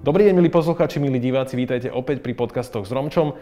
[0.00, 3.36] Dobrý deň, milí poslucháči, milí diváci, vítajte opäť pri podcastoch s Romčom.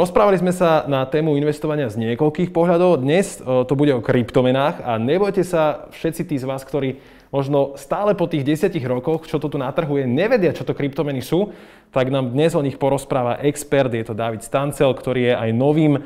[0.00, 3.04] Rozprávali sme sa na tému investovania z niekoľkých pohľadov.
[3.04, 6.96] Dnes to bude o kryptomenách a nebojte sa všetci tí z vás, ktorí
[7.28, 11.52] možno stále po tých desiatich rokoch, čo to tu natrhuje, nevedia, čo to kryptomeny sú,
[11.92, 16.00] tak nám dnes o nich porozpráva expert, je to David Stancel, ktorý je aj novým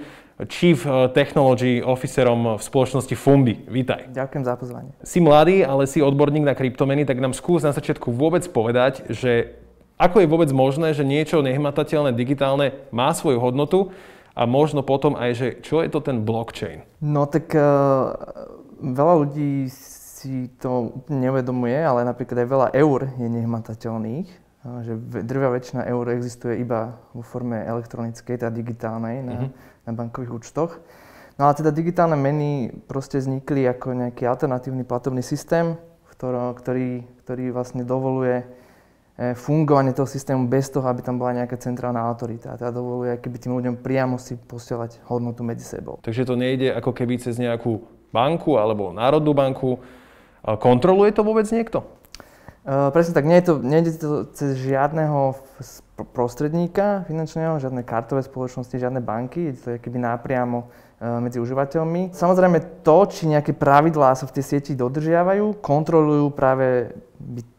[0.50, 0.82] Chief
[1.14, 3.61] Technology Officerom v spoločnosti Fumbi.
[3.71, 4.09] Vítaj.
[4.09, 4.91] Ďakujem za pozvanie.
[5.05, 9.61] Si mladý, ale si odborník na kryptomeny, tak nám skús na začiatku vôbec povedať, že
[10.00, 13.93] ako je vôbec možné, že niečo nehmatateľné, digitálne má svoju hodnotu
[14.32, 16.81] a možno potom aj, že čo je to ten blockchain?
[17.04, 18.17] No tak uh,
[18.81, 24.29] veľa ľudí si to úplne neuvedomuje, ale napríklad aj veľa eur je nehmatateľných,
[24.61, 24.93] že
[25.25, 29.50] drvia väčšina eur existuje iba vo forme elektronickej, teda digitálnej na, mm-hmm.
[29.89, 30.77] na bankových účtoch.
[31.41, 35.80] No ale teda digitálne meny proste vznikli ako nejaký alternatívny platobný systém,
[36.12, 36.91] ktorý, ktorý,
[37.25, 38.44] ktorý vlastne dovoluje
[39.20, 42.56] fungovanie toho systému bez toho, aby tam bola nejaká centrálna autorita.
[42.56, 46.00] Teda dovoluje keby tým ľuďom priamo si posielať hodnotu medzi sebou.
[46.00, 47.84] Takže to nejde ako keby cez nejakú
[48.16, 49.77] banku alebo národnú banku.
[50.40, 51.84] Kontroluje to vôbec niekto?
[52.60, 55.32] Uh, presne tak, nie je to, nejde to cez žiadneho
[56.12, 62.12] prostredníka finančného, žiadne kartové spoločnosti, žiadne banky, je to keby nápriamo uh, medzi užívateľmi.
[62.12, 66.92] Samozrejme to, či nejaké pravidlá sa v tej sieti dodržiavajú, kontrolujú práve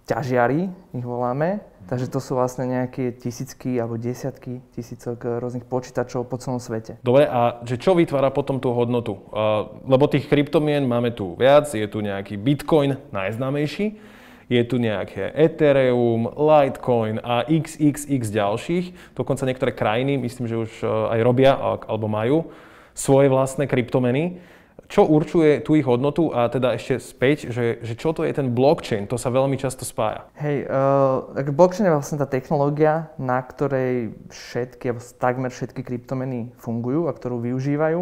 [0.09, 1.61] ťažiari, ich voláme.
[1.81, 7.01] Takže to sú vlastne nejaké tisícky alebo desiatky tisícok rôznych počítačov po celom svete.
[7.01, 9.17] Dobre, a že čo vytvára potom tú hodnotu?
[9.83, 13.97] Lebo tých kryptomien máme tu viac, je tu nejaký Bitcoin, najznámejší,
[14.51, 18.85] je tu nejaké Ethereum, Litecoin a XXX ďalších.
[19.17, 22.53] Dokonca niektoré krajiny, myslím, že už aj robia alebo majú
[22.93, 24.43] svoje vlastné kryptomeny
[24.87, 28.51] čo určuje tú ich hodnotu a teda ešte späť, že, že čo to je ten
[28.51, 30.27] blockchain, to sa veľmi často spája.
[30.39, 37.07] Hej, uh, blockchain je vlastne tá technológia, na ktorej všetky, alebo takmer všetky kryptomeny fungujú
[37.07, 38.01] a ktorú využívajú.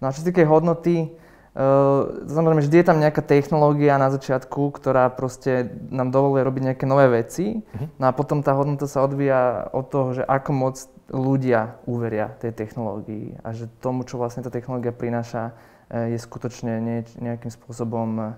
[0.00, 4.72] No a čo sa týka hodnoty, Uh, samozrejme, vždy je tam nejaká technológia na začiatku,
[4.72, 7.60] ktorá proste nám dovoluje robiť nejaké nové veci.
[7.60, 7.92] Uh-huh.
[8.00, 10.80] No a potom tá hodnota sa odvíja od toho, že ako moc
[11.12, 15.52] ľudia uveria tej technológii a že tomu, čo vlastne tá technológia prináša,
[15.92, 16.80] je skutočne
[17.20, 18.32] nejakým spôsobom eh,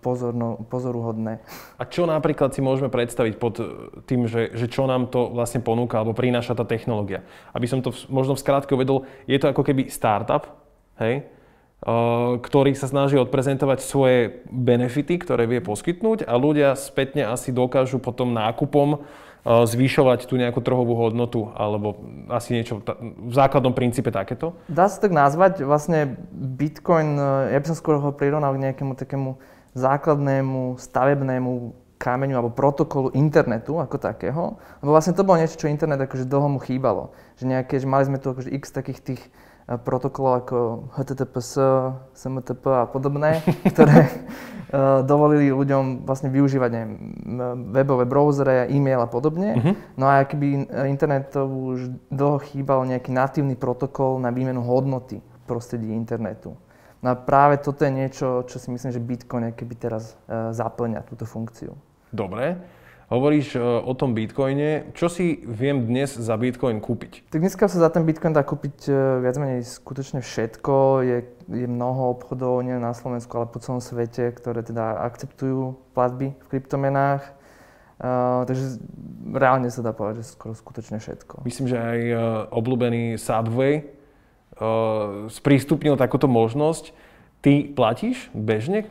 [0.00, 1.44] pozorno, pozoruhodné.
[1.76, 3.60] A čo napríklad si môžeme predstaviť pod
[4.08, 7.20] tým, že, že čo nám to vlastne ponúka alebo prináša tá technológia?
[7.52, 10.48] Aby som to v, možno v skrátke uvedol, je to ako keby startup,
[10.98, 11.28] hej?
[12.38, 18.30] Ktorý sa snaží odprezentovať svoje benefity, ktoré vie poskytnúť a ľudia spätne asi dokážu potom
[18.30, 19.02] nákupom
[19.42, 21.98] zvyšovať tú nejakú trhovú hodnotu, alebo
[22.30, 24.54] asi niečo v základnom princípe takéto?
[24.70, 25.66] Dá sa tak nazvať.
[25.66, 29.42] Vlastne Bitcoin, e, ja by som skôr ho prirovnal k nejakému takému
[29.74, 34.58] základnému stavebnému kameňu alebo protokolu internetu ako takého.
[34.82, 37.14] Lebo vlastne to bolo niečo, čo internet akože dlho mu chýbalo.
[37.38, 39.22] Že nejaké, že mali sme tu akože x takých tých
[39.72, 40.56] e, protokolov ako
[40.92, 41.50] HTTPS,
[42.12, 43.40] SMTP a podobné,
[43.72, 44.12] ktoré
[44.68, 46.92] uh, dovolili ľuďom vlastne využívať neviem,
[47.72, 49.56] webové browsere, e-mail a podobne.
[49.56, 49.72] Uh-huh.
[49.96, 55.88] No a keby internetu už dlho chýbal nejaký natívny protokol na výmenu hodnoty v prostredí
[55.88, 56.52] internetu.
[57.02, 61.02] No a práve toto je niečo, čo si myslím, že Bitcoin keby teraz uh, zaplňa
[61.08, 61.74] túto funkciu.
[62.12, 62.60] Dobre.
[63.12, 64.88] Hovoríš e, o tom bitcoine.
[64.96, 67.28] Čo si viem dnes za bitcoin kúpiť?
[67.28, 71.04] Tak dneska sa za ten bitcoin dá kúpiť e, viac menej skutočne všetko.
[71.04, 71.18] Je,
[71.52, 76.46] je mnoho obchodov, nie na Slovensku, ale po celom svete, ktoré teda akceptujú platby v
[76.56, 77.20] kryptomenách.
[78.02, 78.82] Uh, takže
[79.30, 81.46] reálne sa dá povedať, že skoro skutočne všetko.
[81.46, 82.18] Myslím, že aj uh,
[82.50, 83.94] obľúbený Subway
[84.58, 86.90] uh, sprístupnil takúto možnosť.
[87.46, 88.90] Ty platíš bežne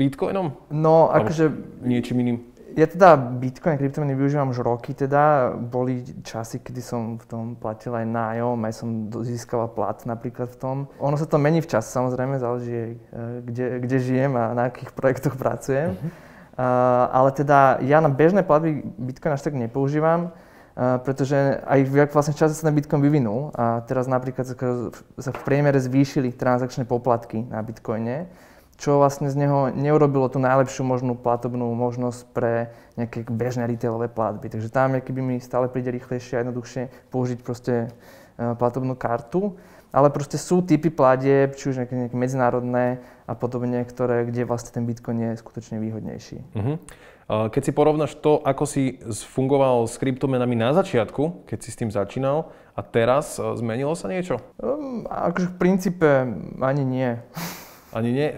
[0.00, 0.56] bitcoinom?
[0.72, 1.52] No, akože...
[1.84, 2.38] Niečím iným?
[2.78, 5.50] Ja teda Bitcoin a kryptomeny využívam už roky teda.
[5.58, 8.88] Boli časy, kedy som v tom platil aj nájom, aj som
[9.26, 10.76] získala plat napríklad v tom.
[11.02, 12.98] Ono sa to mení v čase samozrejme, záleží aj e,
[13.42, 15.98] kde, kde žijem a na akých projektoch pracujem.
[15.98, 16.10] Uh-huh.
[16.58, 22.34] Uh, ale teda ja na bežné platby Bitcoin až tak nepoužívam, uh, pretože aj vlastne
[22.34, 27.46] v čase sa ten Bitcoin vyvinul a teraz napríklad sa v priemere zvýšili transakčné poplatky
[27.46, 28.26] na Bitcoine
[28.78, 34.54] čo vlastne z neho neurobilo tú najlepšiu možnú platobnú možnosť pre nejaké bežné retailové platby.
[34.54, 37.90] Takže tam keby mi stále príde rýchlejšie a jednoduchšie použiť proste
[38.38, 39.58] e, platobnú kartu.
[39.90, 44.70] Ale proste sú typy platieb, či už nejaké, nejaké medzinárodné a podobne, ktoré, kde vlastne
[44.70, 46.38] ten Bitcoin je skutočne výhodnejší.
[46.52, 46.76] Uh-huh.
[47.48, 49.00] Keď si porovnáš to, ako si
[49.32, 54.06] fungoval s kryptomenami na začiatku, keď si s tým začínal, a teraz e, zmenilo sa
[54.06, 54.38] niečo?
[54.60, 56.08] Um, akože v princípe
[56.62, 57.10] ani nie.
[57.92, 58.28] Ani nie.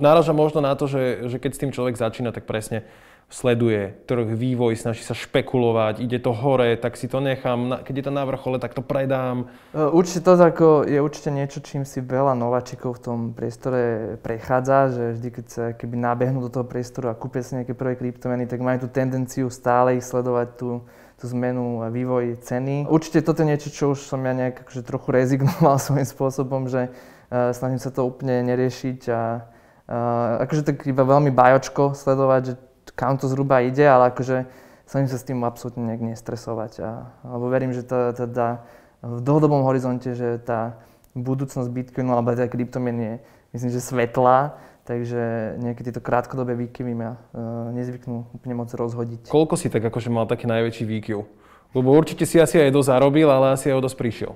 [0.00, 2.88] Náraža možno na to, že, že keď s tým človek začína, tak presne
[3.34, 8.04] sleduje trh, vývoj, snaží sa špekulovať, ide to hore, tak si to nechám, keď je
[8.06, 9.50] to na vrchole, tak to predám.
[9.74, 14.94] E, určite to ako je určite niečo, čím si veľa nováčikov v tom priestore prechádza,
[14.94, 18.46] že vždy, keď sa keby nabehnú do toho priestoru a kúpia si nejaké prvé kryptomeny,
[18.46, 20.84] tak majú tú tendenciu stále ich sledovať tú,
[21.18, 22.86] tú zmenu a vývoj ceny.
[22.86, 26.92] Určite toto je niečo, čo už som ja nejak akože trochu rezignoval svojím spôsobom, že
[27.52, 32.54] snažím sa to úplne neriešiť a uh, akože tak iba veľmi bajočko sledovať, že
[32.94, 34.46] kam to zhruba ide, ale akože
[34.86, 36.72] snažím sa s tým absolútne nejak nestresovať.
[36.84, 36.90] A,
[37.26, 38.62] alebo verím, že to teda
[39.02, 40.78] v dlhodobom horizonte, že tá
[41.14, 43.14] budúcnosť Bitcoinu alebo teda kryptomien je,
[43.54, 49.32] myslím, že svetlá, takže nejaké tieto krátkodobé výkyvy ma uh, nezvyknú úplne moc rozhodiť.
[49.32, 51.18] Koľko si tak akože mal taký najväčší výkyv?
[51.74, 54.32] Lebo určite si asi aj dosť zarobil, ale asi aj o dosť prišiel.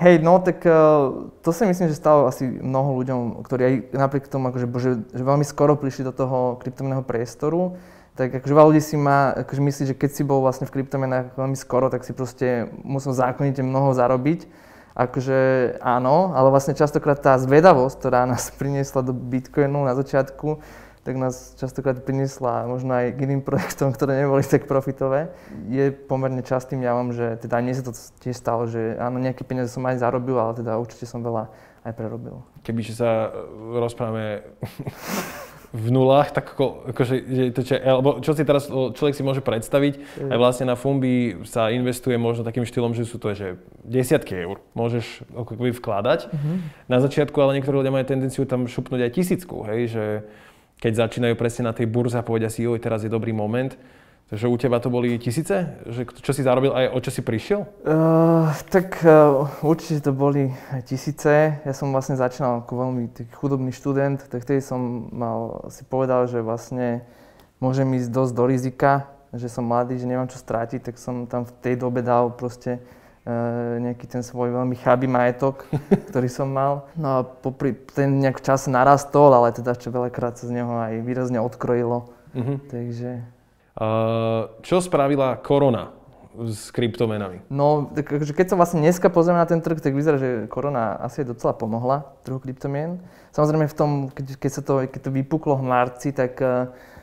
[0.00, 4.32] Hej, no tak uh, to si myslím, že stalo asi mnoho ľuďom, ktorí aj napriek
[4.32, 7.76] tomu, akože, bože, že veľmi skoro prišli do toho kryptomeného priestoru,
[8.16, 11.36] tak akože veľa ľudí si má, akože myslí, že keď si bol vlastne v kryptomenách
[11.36, 14.48] veľmi skoro, tak si proste musel zákonite mnoho zarobiť.
[14.96, 15.38] Akože
[15.84, 20.64] áno, ale vlastne častokrát tá zvedavosť, ktorá nás priniesla do Bitcoinu na začiatku,
[21.00, 25.32] tak nás častokrát priniesla možno aj k iným projektom, ktoré neboli tak profitové.
[25.72, 29.72] Je pomerne častým javom, že teda nie sa to tiež stalo, že áno, nejaké peniaze
[29.72, 31.48] som aj zarobil, ale teda určite som veľa
[31.88, 32.44] aj prerobil.
[32.60, 34.44] Kebyže sa e, rozprávame
[35.70, 39.38] v nulách, tak ako, akože, že to čo, alebo čo si teraz človek si môže
[39.38, 43.54] predstaviť, aj vlastne na Fumbi sa investuje možno takým štýlom, že sú to že
[43.86, 46.26] desiatky eur môžeš ako vkladať.
[46.26, 46.56] Mm-hmm.
[46.90, 50.04] Na začiatku ale niektorí ľudia majú tendenciu tam šupnúť aj tisícku, hej, že
[50.80, 53.76] keď začínajú presne na tej burze a povedia si, oj, teraz je dobrý moment.
[54.30, 55.66] Takže u teba to boli tisíce?
[55.90, 57.66] Že, čo si zarobil aj o čo si prišiel?
[57.82, 60.54] Uh, tak uh, určite to boli
[60.86, 61.58] tisíce.
[61.66, 66.46] Ja som vlastne začínal ako veľmi chudobný študent, tak vtedy som mal, si povedal, že
[66.46, 67.02] vlastne
[67.58, 71.42] môžem ísť dosť do rizika, že som mladý, že nemám čo strátiť, tak som tam
[71.42, 72.78] v tej dobe dal proste
[73.80, 75.66] nejaký ten svoj veľmi chabý majetok,
[76.10, 76.90] ktorý som mal.
[76.98, 81.02] No a popri, ten nejak čas narastol, ale teda ešte veľakrát sa z neho aj
[81.02, 82.10] výrazne odkrojilo.
[82.34, 82.56] Uh-huh.
[82.70, 83.24] Takže...
[83.80, 85.94] Uh, čo spravila korona
[86.36, 87.42] s kryptomenami?
[87.48, 91.00] No, tak akože keď sa vlastne dneska pozrieme na ten trh, tak vyzerá, že korona
[91.00, 93.00] asi docela pomohla trhu kryptomien.
[93.32, 96.99] Samozrejme v tom, keď, keď, sa to, keď to vypuklo v marci, tak uh, Eh,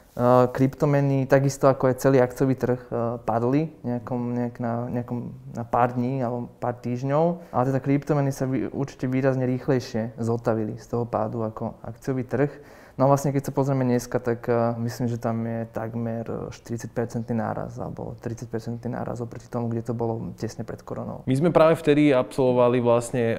[0.49, 5.93] kryptomeny, takisto ako aj celý akciový trh, eh, padli nejakom, nejak na, nejakom, na pár
[5.93, 7.53] dní alebo pár týždňov.
[7.53, 12.49] Ale teda kryptomeny sa vy, určite výrazne rýchlejšie zotavili z toho pádu ako akciový trh.
[12.97, 17.29] No a vlastne keď sa pozrieme dneska, tak uh, myslím, že tam je takmer 40%
[17.29, 18.49] náraz alebo 30%
[18.89, 21.21] náraz oproti tomu, kde to bolo tesne pred koronou.
[21.29, 23.37] My sme práve vtedy absolvovali vlastne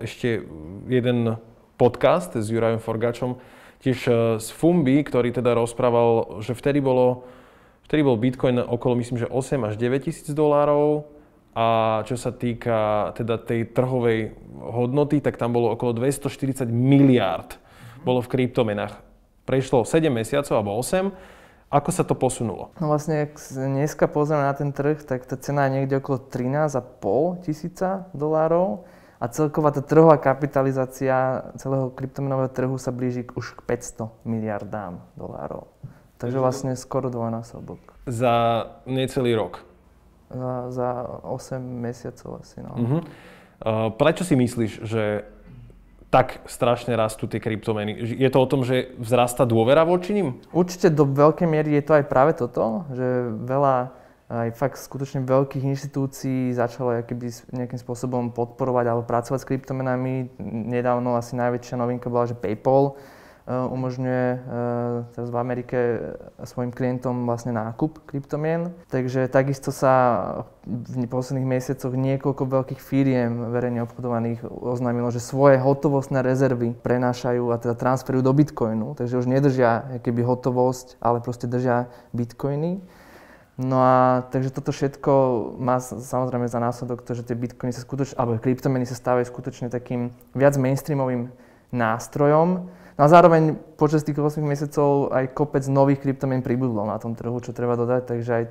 [0.00, 0.40] ešte
[0.88, 1.36] jeden
[1.76, 3.36] podcast s Jurajom Forgačom,
[3.82, 7.26] tiež e, z Fumbi, ktorý teda rozprával, že vtedy bolo,
[7.86, 11.06] vtedy bol Bitcoin okolo myslím, že 8 až 9 tisíc dolárov
[11.58, 17.58] a čo sa týka teda tej trhovej hodnoty, tak tam bolo okolo 240 miliárd
[18.06, 18.94] bolo v kryptomenách.
[19.42, 21.10] Prešlo 7 mesiacov alebo 8.
[21.68, 22.72] Ako sa to posunulo?
[22.80, 27.44] No vlastne, ak dneska pozrieme na ten trh, tak tá cena je niekde okolo 13,5
[27.44, 28.88] tisíca dolárov
[29.18, 35.66] a celková tá trhová kapitalizácia celého kryptomenového trhu sa blíži už k 500 miliardám dolárov.
[36.18, 37.78] Takže vlastne skoro dvojnásobok.
[38.06, 39.62] Za necelý rok?
[40.30, 40.88] Za, za
[41.26, 42.72] 8 mesiacov asi, no.
[42.74, 43.00] Uh-huh.
[43.58, 45.26] Uh, prečo si myslíš, že
[46.08, 48.00] tak strašne rastú tie kryptomeny?
[48.00, 50.40] Je to o tom, že vzrasta dôvera voči nim?
[50.56, 53.92] Určite do veľkej miery je to aj práve toto, že veľa
[54.28, 60.36] aj fakt skutočne veľkých inštitúcií začalo keby nejakým spôsobom podporovať alebo pracovať s kryptomenami.
[60.68, 64.38] Nedávno asi najväčšia novinka bola, že PayPal uh, umožňuje uh,
[65.16, 65.78] teraz v Amerike
[66.44, 68.76] svojim klientom vlastne nákup kryptomien.
[68.92, 76.20] Takže takisto sa v posledných mesiacoch niekoľko veľkých firiem verejne obchodovaných oznámilo, že svoje hotovostné
[76.20, 78.92] rezervy prenášajú a teda transferujú do Bitcoinu.
[78.92, 82.97] Takže už nedržia keby hotovosť, ale proste držia Bitcoiny.
[83.58, 85.12] No a takže toto všetko
[85.58, 89.66] má samozrejme za následok to, že tie bitcoiny sa skutočne, alebo kryptomeny sa stávajú skutočne
[89.66, 91.34] takým viac mainstreamovým
[91.74, 92.70] nástrojom.
[92.70, 97.34] No a zároveň počas tých 8 mesiacov aj kopec nových kryptomien pribudlo na tom trhu,
[97.42, 98.44] čo treba dodať, takže aj,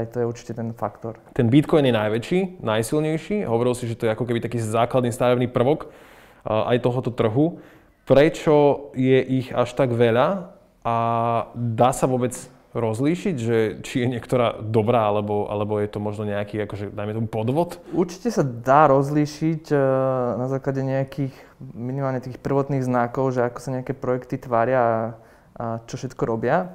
[0.00, 1.20] aj to je určite ten faktor.
[1.36, 3.44] Ten bitcoin je najväčší, najsilnejší.
[3.44, 5.92] Hovoril si, že to je ako keby taký základný stavebný prvok
[6.48, 7.60] aj tohoto trhu.
[8.08, 10.96] Prečo je ich až tak veľa a
[11.52, 12.36] dá sa vôbec
[12.74, 17.28] rozlíšiť, že či je niektorá dobrá, alebo, alebo je to možno nejaký, akože, dajme tomu,
[17.30, 17.78] podvod?
[17.94, 19.78] Určite sa dá rozlíšiť uh,
[20.42, 21.32] na základe nejakých
[21.72, 24.94] minimálne tých prvotných znakov, že ako sa nejaké projekty tvária a,
[25.54, 26.74] a čo všetko robia.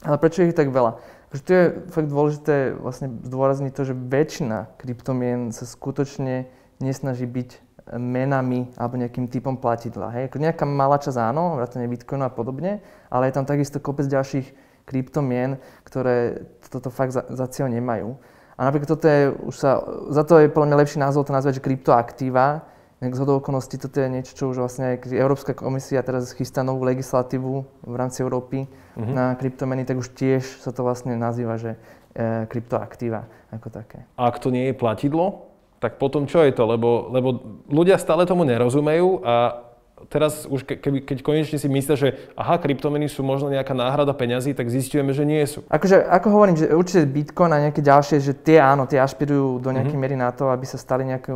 [0.00, 0.96] Ale prečo je ich tak veľa?
[1.28, 6.48] Pretože tu je fakt dôležité vlastne zdôrazniť to, že väčšina kryptomien sa skutočne
[6.80, 7.50] nesnaží byť
[7.94, 10.10] menami alebo nejakým typom platidla.
[10.10, 10.32] Hej?
[10.32, 14.65] Ako nejaká malá časť áno, vrátane Bitcoinu a podobne, ale je tam takisto kopec ďalších
[14.86, 18.16] kryptomien, ktoré toto fakt za, za cieľ nemajú.
[18.56, 21.60] A napríklad toto je, už sa, za to je podľa mňa lepší názov to nazvať,
[21.60, 22.64] že kryptoaktíva.
[23.04, 26.80] Nejak z okolností toto je niečo, čo už vlastne aj Európska komisia teraz chystá novú
[26.88, 29.12] legislatívu v rámci Európy uh-huh.
[29.12, 31.76] na kryptomeny, tak už tiež sa to vlastne nazýva, že
[32.16, 34.08] e, kryptoaktíva ako také.
[34.16, 36.64] A ak to nie je platidlo, tak potom čo je to?
[36.64, 39.65] Lebo, lebo ľudia stále tomu nerozumejú a
[40.06, 42.08] teraz už ke, keby, keď konečne si myslia, že
[42.38, 45.66] aha, kryptomeny sú možno nejaká náhrada peňazí, tak zistujeme, že nie sú.
[45.66, 49.70] Akože, ako hovorím, že určite Bitcoin a nejaké ďalšie, že tie áno, tie ašpirujú do
[49.74, 50.00] nejakej mm-hmm.
[50.00, 51.34] miery na to, aby sa stali nejakým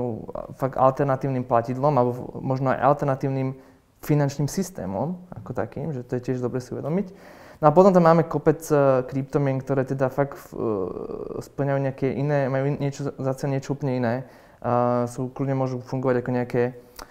[0.56, 3.58] fakt alternatívnym platidlom alebo možno aj alternatívnym
[4.00, 7.12] finančným systémom ako takým, že to je tiež dobre si uvedomiť.
[7.60, 12.48] No a potom tam máme kopec uh, kryptomien, ktoré teda fakt uh, splňajú nejaké iné,
[12.48, 14.14] majú niečo, za niečo úplne iné.
[14.64, 17.09] Uh, sú, kľudne môžu fungovať ako nejaké Uh,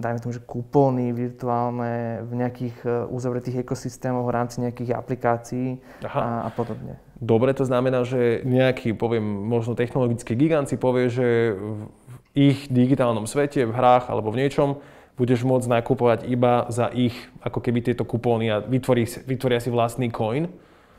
[0.00, 6.48] dajme tomu, že kupóny virtuálne v nejakých uh, uzavretých ekosystémoch v rámci nejakých aplikácií a,
[6.48, 6.96] a podobne.
[7.20, 11.88] Dobre, to znamená, že nejaký, poviem, možno technologický gigant si povie, že v
[12.32, 14.80] ich digitálnom svete, v hrách alebo v niečom,
[15.14, 20.10] budeš môcť nakupovať iba za ich, ako keby tieto kupóny a vytvorí, vytvoria si vlastný
[20.10, 20.50] coin.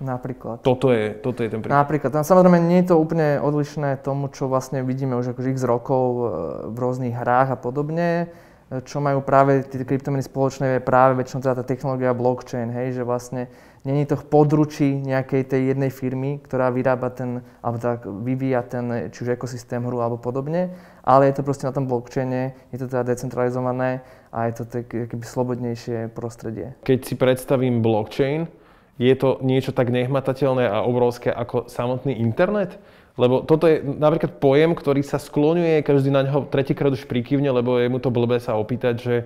[0.04, 0.60] Napríklad.
[0.60, 1.88] Toto je, toto je ten príklad.
[1.88, 2.12] Napríklad.
[2.12, 6.04] Tam samozrejme nie je to úplne odlišné tomu, čo vlastne vidíme už akože x rokov
[6.12, 6.24] e,
[6.68, 8.28] v rôznych hrách a podobne.
[8.68, 13.00] E, čo majú práve tie kryptomeny spoločné, je práve väčšinou teda tá technológia blockchain, hej,
[13.00, 13.48] že vlastne
[13.88, 19.08] není to v područí nejakej tej jednej firmy, ktorá vyrába ten, alebo tak vyvíja ten,
[19.16, 20.76] či už ekosystém hru alebo podobne,
[21.08, 24.92] ale je to proste na tom blockchaine, je to teda decentralizované a je to tak
[25.24, 26.76] slobodnejšie prostredie.
[26.84, 28.65] Keď si predstavím blockchain,
[28.96, 32.80] je to niečo tak nehmatateľné a obrovské ako samotný internet?
[33.16, 37.80] Lebo toto je napríklad pojem, ktorý sa skloňuje, každý na neho tretíkrát už prikyvne, lebo
[37.80, 39.18] je mu to blbé sa opýtať, že,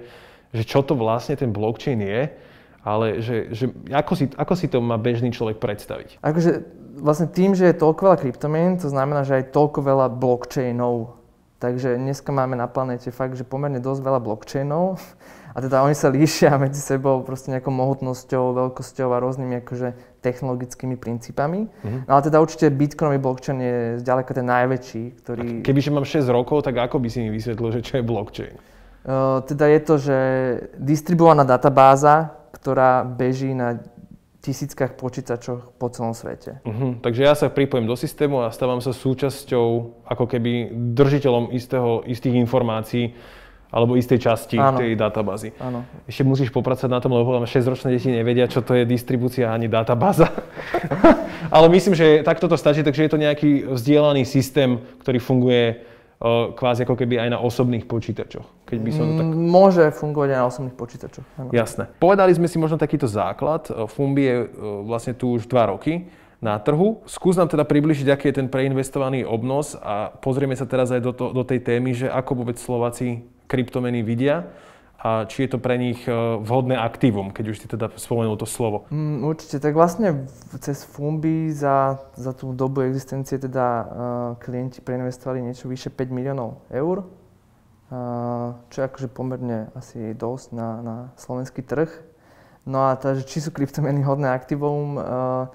[0.53, 2.21] že čo to vlastne ten blockchain je,
[2.85, 6.21] ale že, že ako, si, ako si to má bežný človek predstaviť?
[6.21, 6.51] Akože
[7.01, 11.17] vlastne tým, že je toľko veľa kryptomien, to znamená, že aj toľko veľa blockchainov.
[11.59, 15.01] Takže dneska máme na planete fakt, že pomerne dosť veľa blockchainov
[15.59, 19.91] a teda oni sa líšia medzi sebou proste nejakou mohutnosťou, veľkosťou a rôznymi akože
[20.23, 21.67] technologickými princípami.
[21.67, 22.07] Mm-hmm.
[22.07, 25.47] No ale teda určite Bitcoinový blockchain je zďaleka ten najväčší, ktorý...
[25.67, 28.55] Kebyže mám 6 rokov, tak ako by si mi vysvetlil, že čo je blockchain?
[28.55, 30.17] Uh, teda je to, že
[30.79, 33.83] distribuovaná databáza, ktorá beží na
[34.39, 36.63] tisíckach počítačoch po celom svete.
[36.63, 36.95] Uh-huh.
[37.03, 39.67] Takže ja sa pripojím do systému a stávam sa súčasťou,
[40.07, 43.11] ako keby držiteľom istého, istých informácií,
[43.69, 44.81] alebo istej časti Áno.
[44.81, 45.53] tej databázy.
[45.61, 45.85] Áno.
[46.09, 50.33] Ešte musíš popracovať na tom, lebo 6-ročné deti nevedia, čo to je distribúcia ani databáza.
[51.55, 56.49] Ale myslím, že takto to stačí, takže je to nejaký vzdielaný systém, ktorý funguje uh,
[56.57, 58.45] kvázi ako keby aj na osobných počítačoch.
[58.65, 59.27] Keď by som to tak...
[59.37, 61.25] Môže fungovať aj na osobných počítačoch.
[61.37, 61.49] Áno.
[61.53, 61.93] Jasné.
[62.01, 63.69] Povedali sme si možno takýto základ.
[63.93, 66.09] Fumbi je uh, vlastne tu už 2 roky
[66.41, 67.05] na trhu.
[67.05, 71.11] Skús nám teda približiť, aký je ten preinvestovaný obnos a pozrieme sa teraz aj do,
[71.13, 74.45] to, do tej témy, že ako vôbec Slováci kryptomeny vidia
[74.99, 76.11] a či je to pre nich e,
[76.43, 78.83] vhodné aktívum, keď už si teda spomenul to slovo.
[78.91, 80.27] Mm, určite, tak vlastne
[80.59, 83.87] cez Fumbi za, za tú dobu existencie teda uh,
[84.43, 90.69] klienti preinvestovali niečo vyše 5 miliónov eur, uh, čo je akože pomerne asi dosť na,
[90.83, 91.87] na slovenský trh.
[92.67, 95.47] No a teda, či sú kryptomeny hodné aktívum, uh,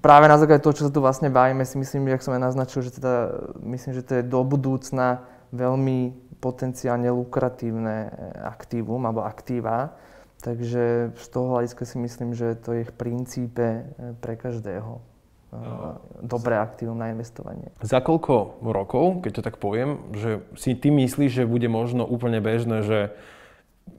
[0.00, 2.80] práve na základe toho, čo sa tu vlastne bavíme, si myslím, jak som aj naznačil,
[2.80, 8.10] že teda myslím, že to je do budúcna veľmi potenciálne lukratívne eh,
[8.46, 9.94] aktívum alebo aktíva.
[10.38, 13.84] Takže z toho hľadiska si myslím, že to je v princípe eh,
[14.22, 15.56] pre každého eh,
[16.22, 17.74] dobré aktívum na investovanie.
[17.82, 22.38] Za koľko rokov, keď to tak poviem, že si ty myslíš, že bude možno úplne
[22.38, 23.00] bežné, že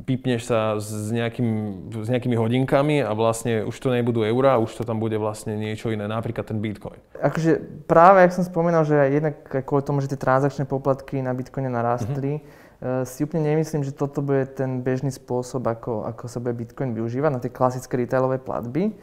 [0.05, 1.49] pipneš sa s, nejakým,
[1.91, 5.93] s nejakými hodinkami a vlastne už to nebudú eurá, už to tam bude vlastne niečo
[5.93, 6.97] iné, napríklad ten Bitcoin.
[7.19, 11.69] Akože práve, jak som spomínal, že jednak kvôli tomu, že tie transakčné poplatky na Bitcoine
[11.69, 13.05] narastli, mm-hmm.
[13.05, 17.31] si úplne nemyslím, že toto bude ten bežný spôsob, ako, ako sa bude Bitcoin využívať
[17.31, 18.95] na tie klasické retailové platby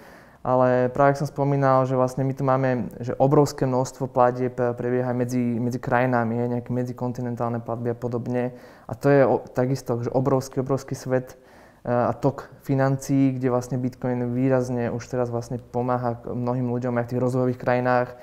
[0.46, 5.42] ale práve som spomínal, že vlastne my tu máme že obrovské množstvo platieb prebieha medzi,
[5.42, 8.54] medzi krajinami, nejaké medzikontinentálne platby a podobne.
[8.86, 9.20] A to je
[9.52, 15.28] takisto že obrovský, obrovský svet e, a tok financií, kde vlastne Bitcoin výrazne už teraz
[15.30, 18.16] vlastne pomáha mnohým ľuďom aj v tých rozvojových krajinách, e,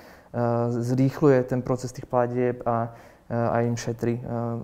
[0.71, 2.95] zrýchluje ten proces tých platieb a
[3.33, 4.19] a im šetrí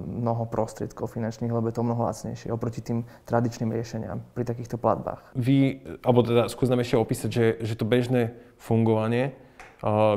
[0.06, 5.24] mnoho prostriedkov finančných, lebo je to mnoho lacnejšie oproti tým tradičným riešeniam pri takýchto platbách.
[5.34, 9.34] Vy, alebo teda skús nám ešte opísať, že, že to bežné fungovanie,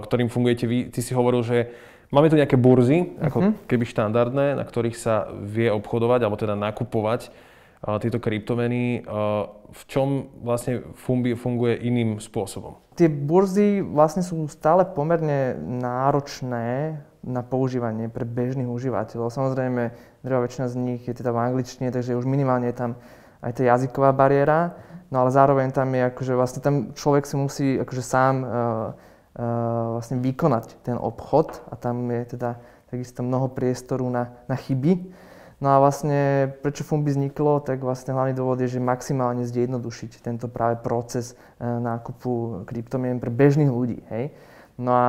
[0.03, 1.71] ktorým fungujete vy, ty si hovoril, že
[2.13, 3.53] Máme tu nejaké burzy, ako uh-huh.
[3.65, 9.01] keby štandardné, na ktorých sa vie obchodovať, alebo teda nakupovať uh, tieto kryptomeny.
[9.01, 12.77] Uh, v čom vlastne funguje, funguje iným spôsobom?
[13.01, 19.33] Tie burzy vlastne sú stále pomerne náročné na používanie pre bežných užívateľov.
[19.33, 22.91] Samozrejme, drevá väčšina z nich je teda v angličtine, takže už minimálne je tam
[23.41, 24.77] aj tá jazyková bariéra,
[25.09, 28.49] no ale zároveň tam je akože vlastne tam človek si musí akože sám uh,
[29.97, 32.61] vlastne vykonať ten obchod a tam je teda
[32.93, 35.09] takisto mnoho priestoru na, na chyby.
[35.63, 40.51] No a vlastne prečo Fumbi vzniklo, tak vlastne hlavný dôvod je, že maximálne zjednodušiť tento
[40.51, 44.03] práve proces e, nákupu kryptomien pre bežných ľudí.
[44.11, 44.35] Hej.
[44.75, 45.09] No a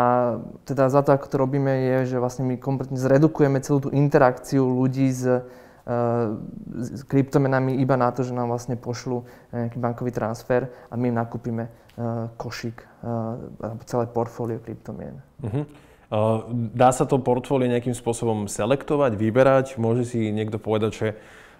[0.70, 4.62] teda za to, ako to robíme, je, že vlastne my kompletne zredukujeme celú tú interakciu
[4.62, 5.42] ľudí s,
[5.84, 11.18] s kryptomenami iba na to, že nám vlastne pošlu nejaký bankový transfer a my im
[11.20, 13.36] nakúpime uh, košík uh,
[13.84, 15.20] celé portfólio kryptomien.
[15.44, 15.68] Uh-huh.
[16.08, 19.66] Uh, dá sa to portfólio nejakým spôsobom selektovať, vyberať?
[19.76, 21.08] Môže si niekto povedať, že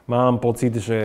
[0.08, 1.00] mám pocit, že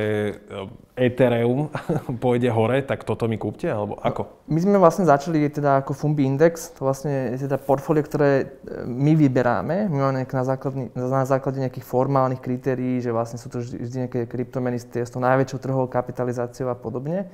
[0.99, 1.71] Ethereum
[2.23, 4.26] pôjde hore, tak toto mi kúpte, alebo ako?
[4.50, 9.14] My sme vlastne začali teda ako Fumbi Index, to vlastne je teda portfólio, ktoré my
[9.14, 9.87] vyberáme.
[9.87, 14.26] My máme na základe, na základe nejakých formálnych kritérií, že vlastne sú to vždy nejaké
[14.26, 17.31] kryptomeny s tou najväčšou trhovou kapitalizáciou a podobne.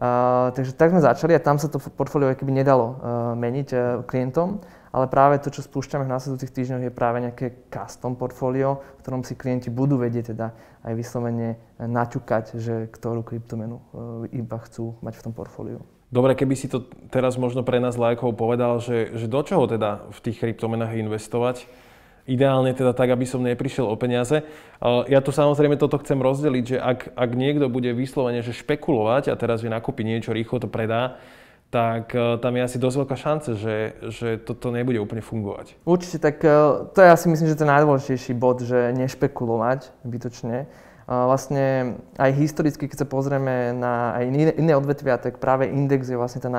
[0.00, 2.96] Uh, takže tak sme začali a tam sa to portfólio keby nedalo uh,
[3.36, 4.56] meniť uh, klientom,
[4.90, 9.22] ale práve to, čo spúšťame v následujúcich týždňoch, je práve nejaké custom portfólio, v ktorom
[9.22, 13.78] si klienti budú vedieť teda aj vyslovene naťukať, že ktorú kryptomenu
[14.34, 15.80] iba chcú mať v tom portfóliu.
[16.10, 20.10] Dobre, keby si to teraz možno pre nás lajkov povedal, že, že do čoho teda
[20.10, 21.70] v tých kryptomenách investovať,
[22.28, 24.46] Ideálne teda tak, aby som neprišiel o peniaze.
[25.10, 29.34] Ja tu samozrejme toto chcem rozdeliť, že ak, ak niekto bude vyslovene že špekulovať a
[29.34, 31.18] teraz vie nakúpiť niečo, rýchlo to predá,
[31.70, 33.76] tak e, tam je asi dosť veľká šanca, že,
[34.10, 35.78] že toto nebude úplne fungovať.
[35.86, 36.50] Určite, tak e,
[36.90, 40.66] to je asi myslím, že to najdôležitejší bod, že nešpekulovať zbytočne.
[41.10, 46.38] Vlastne aj historicky, keď sa pozrieme na aj iné, odvetvia, tak práve index je vlastne
[46.38, 46.54] ten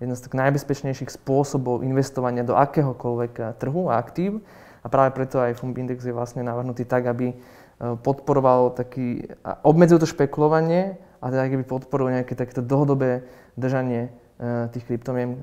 [0.00, 4.40] jeden z najbezpečnejších spôsobov investovania do akéhokoľvek e, trhu a aktív.
[4.80, 7.36] A práve preto aj Fumb Index je vlastne navrhnutý tak, aby e,
[8.00, 9.28] podporoval taký,
[9.60, 13.28] obmedzil to špekulovanie a teda aby podporoval nejaké takéto dlhodobé
[13.60, 14.10] držanie e,
[14.72, 15.38] tých kryptomien e,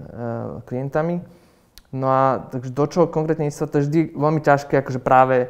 [0.65, 1.21] klientami.
[1.93, 5.47] No a takže do čoho konkrétne sa to je vždy veľmi ťažké akože práve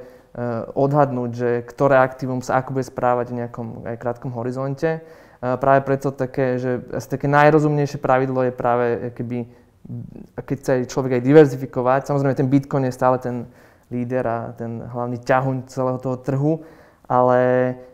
[0.77, 5.01] odhadnúť, že ktoré aktívum sa ako bude správať v nejakom aj krátkom horizonte.
[5.41, 8.85] Práve preto také, že asi také najrozumnejšie pravidlo je práve
[9.17, 9.49] keby,
[10.37, 12.01] keď chce človek aj diverzifikovať.
[12.05, 13.49] Samozrejme ten Bitcoin je stále ten
[13.89, 16.53] líder a ten hlavný ťahuň celého toho trhu,
[17.07, 17.39] ale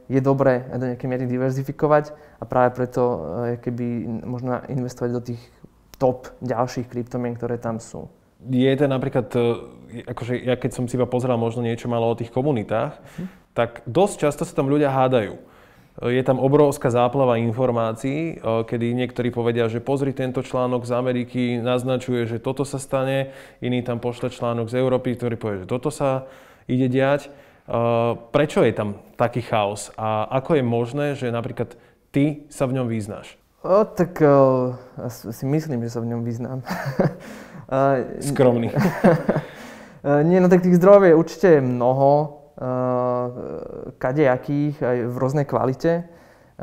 [0.09, 3.01] je dobré do nejakej miery diverzifikovať a práve preto
[3.53, 3.85] je keby
[4.27, 5.41] možno investovať do tých
[6.01, 8.11] top ďalších kryptomien, ktoré tam sú.
[8.43, 9.39] Je to napríklad, e,
[10.03, 13.55] akože ja keď som si iba pozeral možno niečo malo o tých komunitách, hm.
[13.55, 15.53] tak dosť často sa tam ľudia hádajú
[16.01, 22.25] je tam obrovská záplava informácií, kedy niektorí povedia, že pozri tento článok z Ameriky, naznačuje,
[22.25, 23.29] že toto sa stane,
[23.61, 26.25] iný tam pošle článok z Európy, ktorý povie, že toto sa
[26.65, 27.29] ide diať.
[28.31, 31.79] Prečo je tam taký chaos a ako je možné, že napríklad
[32.11, 33.39] ty sa v ňom vyznáš?
[33.63, 34.75] O, tak o,
[35.07, 36.59] si myslím, že sa v ňom vyznám.
[38.35, 38.75] Skromný.
[40.27, 42.43] Nie, no tak tých zdrojov je určite mnoho.
[42.53, 43.27] Eh,
[43.97, 46.05] kadejakých, aj v rôznej kvalite.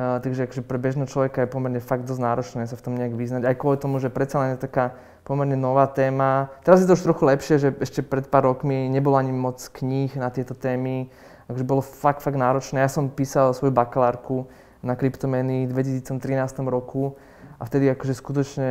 [0.01, 3.45] Takže akože pre bežného človeka je pomerne fakt dosť náročné sa v tom nejak vyznať.
[3.45, 4.97] Aj kvôli tomu, že predsa len je taká
[5.29, 6.49] pomerne nová téma.
[6.65, 10.09] Teraz je to už trochu lepšie, že ešte pred pár rokmi nebolo ani moc kníh
[10.17, 11.13] na tieto témy.
[11.53, 12.81] Takže bolo fakt, fakt náročné.
[12.81, 14.49] Ja som písal svoju bakalárku
[14.81, 16.17] na kryptomeny v 2013
[16.65, 17.21] roku
[17.61, 18.71] a vtedy akože skutočne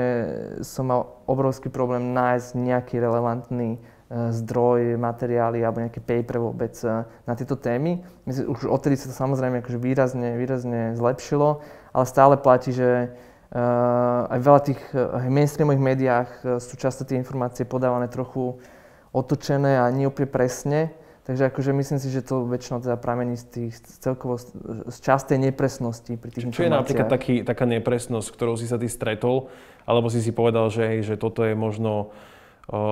[0.65, 3.77] som mal obrovský problém nájsť nejaký relevantný
[4.09, 8.01] zdroj, materiály alebo nejaké paper vôbec e, na tieto témy.
[8.25, 11.61] Myslím, už odtedy sa to samozrejme akože výrazne, výrazne zlepšilo,
[11.93, 17.17] ale stále platí, že uh, aj veľa tých uh, mainstreamových médiách uh, sú často tie
[17.17, 18.61] informácie podávané trochu
[19.09, 20.93] otočené a nie úplne presne.
[21.25, 24.41] Takže akože myslím si, že to väčšinou teda pramení z tých celkovo
[24.89, 28.89] z častej nepresnosti pri tých Čo je napríklad taký, taká nepresnosť, ktorou si sa ty
[28.89, 29.49] stretol,
[29.85, 32.09] alebo si si povedal, že, hej, že toto je možno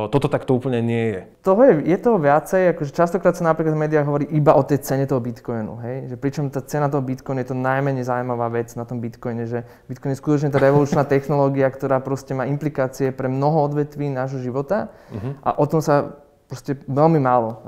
[0.09, 1.21] toto takto úplne nie je.
[1.45, 4.81] Toho je, je toho viacej, akože častokrát sa napríklad v médiách hovorí iba o tej
[4.81, 6.09] cene toho bitcoinu, hej?
[6.09, 9.69] Že pričom tá cena toho bitcoinu je to najmenej zaujímavá vec na tom bitcoine, že
[9.85, 14.89] bitcoin je skutočne tá revolučná technológia, ktorá proste má implikácie pre mnoho odvetví nášho života
[15.13, 15.45] uh-huh.
[15.45, 17.59] a o tom sa proste veľmi málo uh,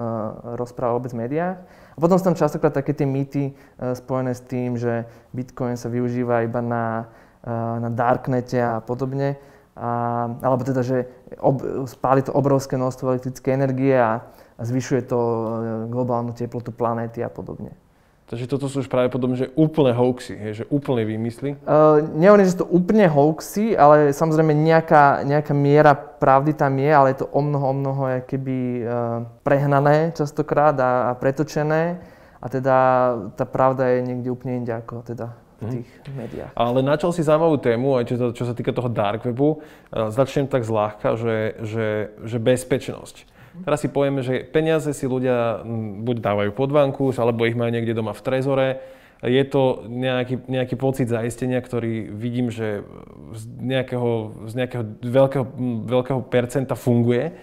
[0.56, 1.62] rozpráva vôbec v médiách.
[1.94, 5.04] A potom sú tam častokrát také tie mýty uh, spojené s tým, že
[5.36, 7.12] Bitcoin sa využíva iba na,
[7.44, 9.36] uh, na darknete a podobne.
[9.80, 9.92] A,
[10.44, 11.08] alebo teda, že
[11.40, 14.28] ob, spáli to obrovské množstvo elektrické energie a,
[14.60, 15.20] a zvyšuje to
[15.88, 17.72] globálnu teplotu planéty a podobne.
[18.30, 21.58] Takže toto sú už práve potom, že úplne hoaxy, hej, že úplne výmysly?
[21.66, 26.92] Uh, nehovorím, že sú to úplne hoaxy, ale samozrejme nejaká, nejaká miera pravdy tam je,
[26.94, 31.98] ale je to o mnoho, o mnoho keby uh, prehnané častokrát a, a pretočené.
[32.38, 32.76] A teda
[33.34, 35.72] tá pravda je niekde úplne inde ako teda v mhm.
[35.76, 36.16] tých hmm.
[36.16, 36.52] médiách.
[36.56, 39.60] Ale načal si zaujímavú tému, aj čo, čo sa týka toho dark webu.
[39.92, 41.88] Uh, začnem tak zľahka, že, že,
[42.24, 43.40] že bezpečnosť.
[43.60, 45.66] Teraz si povieme, že peniaze si ľudia
[46.06, 48.70] buď dávajú pod vanku, alebo ich majú niekde doma v trezore.
[49.20, 52.88] Je to nejaký, nejaký pocit zaistenia, ktorý vidím, že
[53.36, 55.46] z nejakého, z nejakého veľkého,
[55.92, 57.36] veľkého percenta funguje.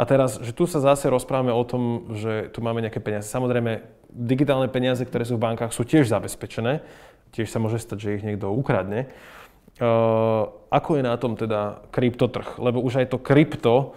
[0.00, 3.28] A teraz, že tu sa zase rozprávame o tom, že tu máme nejaké peniaze.
[3.28, 6.80] Samozrejme, digitálne peniaze, ktoré sú v bankách, sú tiež zabezpečené.
[7.30, 9.10] Tiež sa môže stať, že ich niekto ukradne.
[9.80, 12.60] Uh, ako je na tom teda kryptotrh?
[12.60, 13.96] Lebo už aj to krypto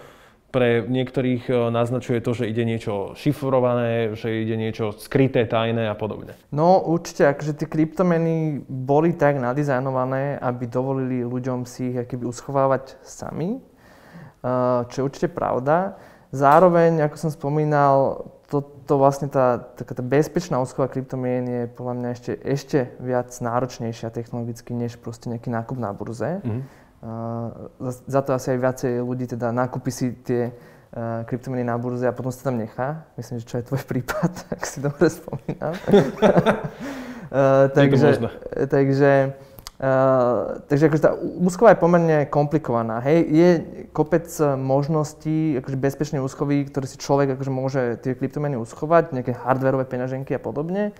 [0.53, 5.97] pre niektorých e, naznačuje to, že ide niečo šifrované, že ide niečo skryté, tajné a
[5.97, 6.37] podobne.
[6.53, 13.01] No určite, akože tie kryptomeny boli tak nadizajnované, aby dovolili ľuďom si ich akýby uschovávať
[13.01, 13.59] sami, e,
[14.93, 15.97] čo je určite pravda.
[16.29, 21.93] Zároveň, ako som spomínal, to, to vlastne tá, taká tá bezpečná úschova kryptomien je podľa
[21.97, 26.45] mňa ešte, ešte viac náročnejšia technologicky, než proste nejaký nákup na burze.
[26.45, 26.83] Mm-hmm
[28.07, 32.15] za to asi aj viacej ľudí teda nákupí si tie uh, kryptomeny na burze a
[32.15, 33.03] potom sa tam nechá.
[33.19, 35.73] Myslím, že čo je tvoj prípad, ak si dobre spomínam.
[35.91, 38.23] uh, takže,
[38.71, 39.35] takže,
[39.83, 43.03] uh, takže akože tá úschova je pomerne komplikovaná.
[43.03, 43.49] Hej, je
[43.91, 49.83] kopec možností akože bezpečnej úschovy, ktoré si človek akože môže tie kryptomeny uschovať, nejaké hardwareové
[49.83, 50.95] peňaženky a podobne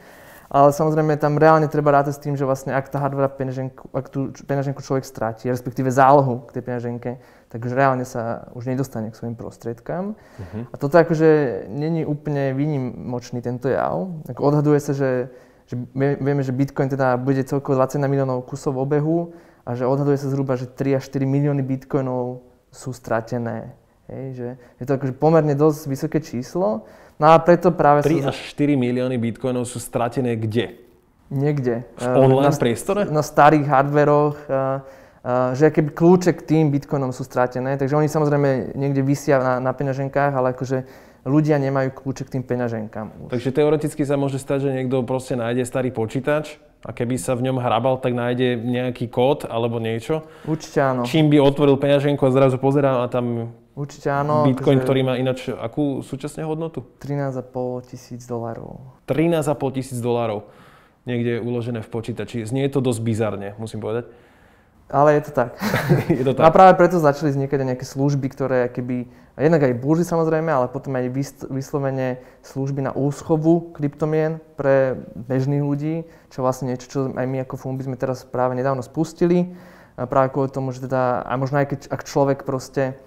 [0.54, 4.06] ale samozrejme tam reálne treba rátať s tým, že vlastne ak tá hardware peňaženku, ak
[4.14, 7.12] tú peňaženku človek stráti, respektíve zálohu k tej peňaženke,
[7.50, 10.14] takže reálne sa už nedostane k svojim prostriedkám.
[10.14, 10.64] Uh-huh.
[10.70, 14.14] A toto akože není úplne výnimočný tento jav.
[14.30, 15.34] Ako odhaduje sa, že,
[15.74, 15.80] že
[16.22, 19.34] vieme, že Bitcoin teda bude celkovo 21 miliónov kusov obehu
[19.66, 23.74] a že odhaduje sa zhruba, že 3 až 4 milióny Bitcoinov sú stratené.
[24.12, 24.48] Hej, že
[24.84, 26.84] je to akože pomerne dosť vysoké číslo.
[27.16, 30.76] No a preto práve 3 až 4 milióny bitcoinov sú stratené kde?
[31.32, 31.88] Niekde.
[31.96, 33.02] V online na, priestore?
[33.08, 34.38] Na starých hardveroch.
[35.56, 39.72] že keby kľúče k tým bitcoinom sú stratené, takže oni samozrejme niekde vysia na, na
[39.72, 40.84] peňaženkách, ale akože
[41.24, 43.28] ľudia nemajú kľúče k tým peňaženkám.
[43.28, 43.30] Už.
[43.32, 47.48] Takže teoreticky sa môže stať, že niekto proste nájde starý počítač a keby sa v
[47.50, 50.28] ňom hrabal, tak nájde nejaký kód alebo niečo.
[50.44, 51.08] Určite áno.
[51.08, 54.46] Čím by otvoril peňaženku a zrazu pozerá a tam Určite áno.
[54.46, 56.86] Bitcoin, ktorý má ináč akú súčasne hodnotu?
[57.02, 59.02] 13,5 tisíc dolárov.
[59.10, 60.46] 13,5 tisíc dolárov.
[61.10, 62.46] Niekde je uložené v počítači.
[62.46, 64.14] Znie to dosť bizarne, musím povedať.
[64.92, 65.52] Ale je to tak.
[66.20, 66.44] je to tak.
[66.44, 70.68] A práve preto začali vznikať aj nejaké služby, ktoré keby, jednak aj burzy samozrejme, ale
[70.70, 71.10] potom aj
[71.50, 75.96] vyslovene služby na úschovu kryptomien pre bežných ľudí,
[76.30, 79.56] čo vlastne niečo, čo aj my ako Fumbi sme teraz práve nedávno spustili.
[79.94, 82.98] A práve kvôli tomu, že teda, a možno aj keď ak človek proste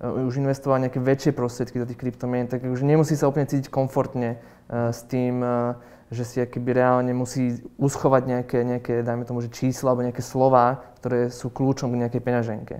[0.00, 3.68] Eh, už investoval nejaké väčšie prostriedky do tých kryptomien, tak už nemusí sa úplne cítiť
[3.68, 4.40] komfortne
[4.72, 5.76] uh, s tým, uh,
[6.10, 10.82] že si akoby reálne musí uschovať nejaké, nejaké, dajme tomu, že čísla alebo nejaké slova,
[10.98, 12.76] ktoré sú kľúčom k nejakej peňaženke.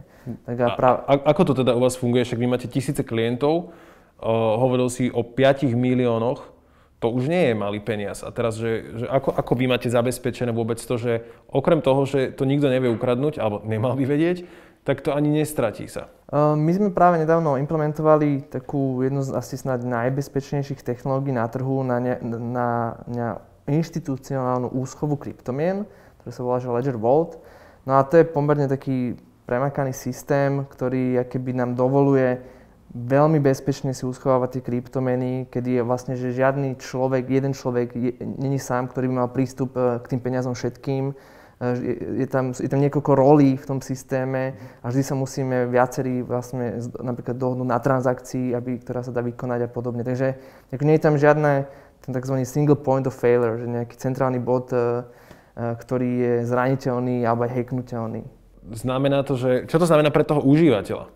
[0.51, 0.95] Tak a, prav...
[1.07, 2.27] a, ako to teda u vás funguje?
[2.27, 3.71] Však vy máte tisíce klientov,
[4.19, 6.43] uh, hovoril si o 5 miliónoch,
[7.01, 8.21] to už nie je malý peniaz.
[8.21, 12.35] A teraz, že, že ako, ako vy máte zabezpečené vôbec to, že okrem toho, že
[12.37, 14.45] to nikto nevie ukradnúť, alebo nemal by vedieť,
[14.85, 16.09] tak to ani nestratí sa.
[16.35, 21.99] My sme práve nedávno implementovali takú jednu z asi snad najbezpečnejších technológií na trhu na,
[21.99, 22.69] ne, na,
[23.11, 23.27] na
[23.67, 25.85] inštitucionálnu úschovu kryptomien,
[26.23, 27.43] ktorý sa volá že Ledger Vault.
[27.83, 32.39] No a to je pomerne taký premakaný systém, ktorý keby nám dovoluje
[32.95, 38.59] veľmi bezpečne si uschovávať tie kryptomeny, kedy je vlastne, že žiadny človek, jeden človek není
[38.59, 41.15] sám, ktorý by mal prístup e, k tým peniazom všetkým,
[41.61, 46.81] je, tam, je tam niekoľko rolí v tom systéme a vždy sa musíme viacerí vlastne
[47.05, 50.01] napríklad dohodnúť na transakcii, aby, ktorá sa dá vykonať a podobne.
[50.01, 50.41] Takže
[50.73, 51.69] nie je tam žiadne
[52.01, 52.35] ten tzv.
[52.49, 57.53] single point of failure, že nejaký centrálny bod, uh, uh, ktorý je zraniteľný alebo aj
[57.53, 58.25] hacknutelný.
[58.73, 59.69] Znamená to, že...
[59.69, 61.13] Čo to znamená pre toho užívateľa?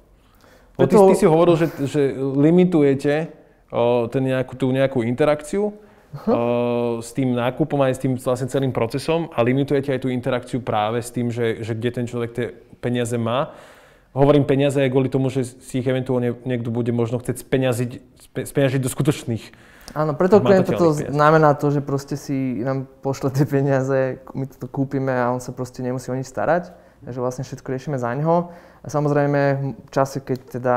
[0.77, 1.09] Pre toho...
[1.09, 3.31] ty, ty si hovoril, že, že limitujete
[3.71, 5.77] o, ten nejakú, tú nejakú interakciu,
[6.15, 10.63] uh, s tým nákupom aj s tým vlastne celým procesom a limitujete aj tú interakciu
[10.63, 12.47] práve s tým, že, že kde ten človek tie
[12.79, 13.53] peniaze má.
[14.15, 17.91] Hovorím peniaze aj kvôli tomu, že si ich eventuálne niekto bude možno chcieť speňaziť,
[18.47, 19.45] speňažiť do skutočných
[19.93, 24.65] Áno, preto klienta to znamená to, že proste si nám pošle tie peniaze, my to
[24.65, 26.73] kúpime a on sa proste nemusí o nič starať.
[27.05, 28.49] Takže vlastne všetko riešime za ňo.
[28.81, 29.41] A samozrejme
[29.77, 30.77] v čase, keď teda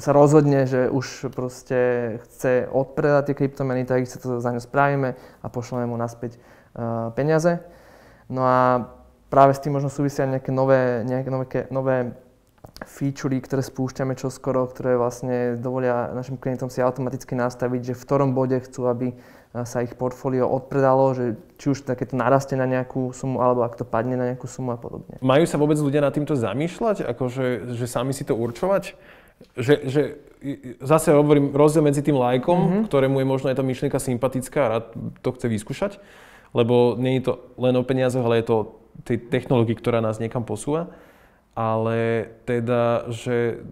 [0.00, 5.12] sa rozhodne, že už proste chce odpredať tie kryptomeny, tak sa to za ňo spravíme
[5.14, 7.60] a pošleme mu naspäť uh, peniaze.
[8.32, 8.88] No a
[9.28, 11.96] práve s tým možno súvisia nejaké nové, nejaké nové, nové
[12.88, 18.32] featurey, ktoré spúšťame čoskoro, ktoré vlastne dovolia našim klientom si automaticky nastaviť, že v ktorom
[18.32, 19.12] bode chcú, aby
[19.54, 23.86] sa ich portfólio odpredalo, že či už takéto narastie na nejakú sumu, alebo ak to
[23.86, 25.22] padne na nejakú sumu a podobne.
[25.22, 28.98] Majú sa vôbec ľudia na týmto zamýšľať, akože, že sami si to určovať?
[29.54, 30.02] Že, že
[30.82, 32.82] zase hovorím rozdiel medzi tým lajkom, mm-hmm.
[32.90, 34.84] ktorému je možno aj tá myšlienka sympatická a rád
[35.22, 35.92] to chce vyskúšať,
[36.52, 38.56] lebo nie je to len o peniazoch, ale je to
[39.02, 40.94] tej technológii, ktorá nás niekam posúva
[41.54, 43.62] ale teda, že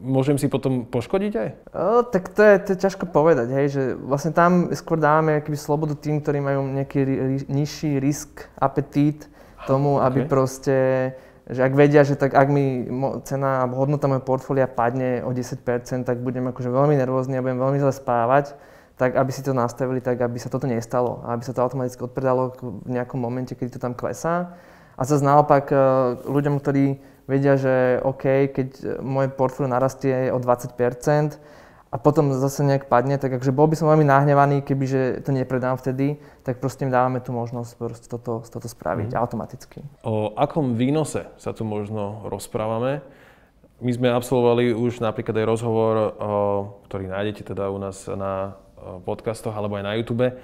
[0.00, 1.48] môžem si potom poškodiť aj?
[1.76, 5.60] O, tak to je, to je ťažko povedať, hej, že vlastne tam skôr dáme akýby
[5.60, 9.28] slobodu tým, ktorí majú nejaký ri, nižší risk, apetít
[9.68, 10.04] tomu, okay.
[10.08, 10.76] aby proste,
[11.46, 12.90] že ak vedia, že tak ak mi
[13.22, 15.62] cena alebo hodnota môjho portfólia padne o 10%,
[16.02, 18.58] tak budem akože veľmi nervózny a budem veľmi zle spávať,
[18.98, 22.02] tak aby si to nastavili tak, aby sa toto nestalo a aby sa to automaticky
[22.02, 24.58] odpredalo v nejakom momente, keď to tam klesá.
[24.96, 25.76] A zase naopak e,
[26.24, 30.74] ľuďom, ktorí vedia, že OK, keď moje portfólio narastie o 20%
[31.96, 35.80] a potom zase nejak padne, tak akože bol by som veľmi nahnevaný, kebyže to nepredám
[35.80, 37.72] vtedy, tak proste im dávame tú možnosť
[38.04, 39.16] toto, toto spraviť mm.
[39.16, 39.80] automaticky.
[40.04, 43.00] O akom výnose sa tu možno rozprávame?
[43.80, 45.94] My sme absolvovali už napríklad aj rozhovor,
[46.84, 48.60] ktorý nájdete teda u nás na
[49.08, 50.36] podcastoch alebo aj na YouTube,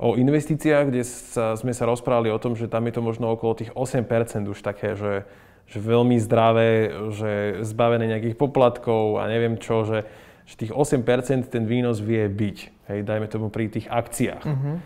[0.00, 3.60] o investíciách, kde sa, sme sa rozprávali o tom, že tam je to možno okolo
[3.60, 4.08] tých 8%
[4.48, 5.28] už také, že
[5.64, 10.04] že veľmi zdravé, že zbavené nejakých poplatkov a neviem čo, že,
[10.44, 12.58] že tých 8% ten výnos vie byť.
[12.92, 14.44] Hej, dajme tomu pri tých akciách.
[14.44, 14.76] Uh-huh.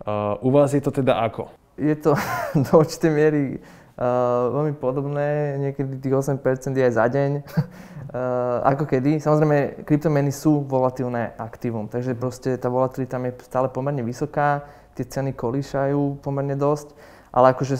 [0.00, 1.52] Uh, u vás je to teda ako?
[1.76, 2.16] Je to
[2.64, 3.42] do určitej miery
[4.00, 6.40] uh, veľmi podobné, niekedy tých 8%
[6.72, 9.20] je aj za deň, uh, ako kedy.
[9.20, 14.64] Samozrejme, kryptomeny sú volatilné aktívum, takže proste tá volatilita tam je stále pomerne vysoká,
[14.96, 16.96] tie ceny kolíšajú pomerne dosť.
[17.30, 17.76] Ale akože,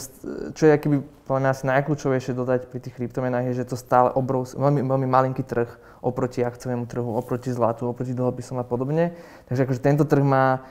[0.55, 4.59] čo je akýby podľa asi najkľúčovejšie dodať pri tých kryptomenách je, že to stále obrovský,
[4.59, 5.67] veľmi, veľmi malinký trh
[5.99, 9.11] oproti akciovému trhu, oproti zlatu, oproti dlhopisom a podobne.
[9.51, 10.63] Takže akože tento trh má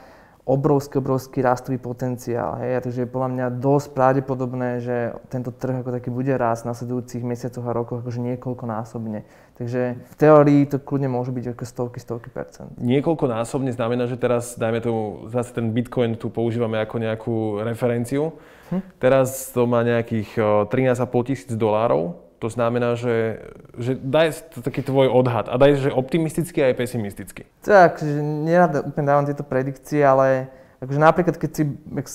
[0.45, 2.57] obrovský, obrovský rastový potenciál.
[2.61, 2.71] Hej?
[2.77, 6.69] A takže je podľa mňa dosť pravdepodobné, že tento trh ako taký bude rásť v
[6.73, 9.21] nasledujúcich mesiacoch a rokoch akože niekoľkonásobne.
[9.59, 12.73] Takže v teórii to kľudne môže byť ako stovky, stovky percent.
[12.81, 18.33] Niekoľkonásobne znamená, že teraz, dajme tomu, zase ten Bitcoin tu používame ako nejakú referenciu.
[18.73, 18.81] Hm?
[18.97, 20.41] Teraz to má nejakých
[20.73, 23.37] 13,5 tisíc dolárov to znamená, že,
[23.77, 27.45] že daj taký tvoj odhad a daj, že optimistický a aj pesimistický.
[27.61, 30.49] Tak, že nerad úplne dávam tieto predikcie, ale
[30.81, 31.63] akože napríklad keď si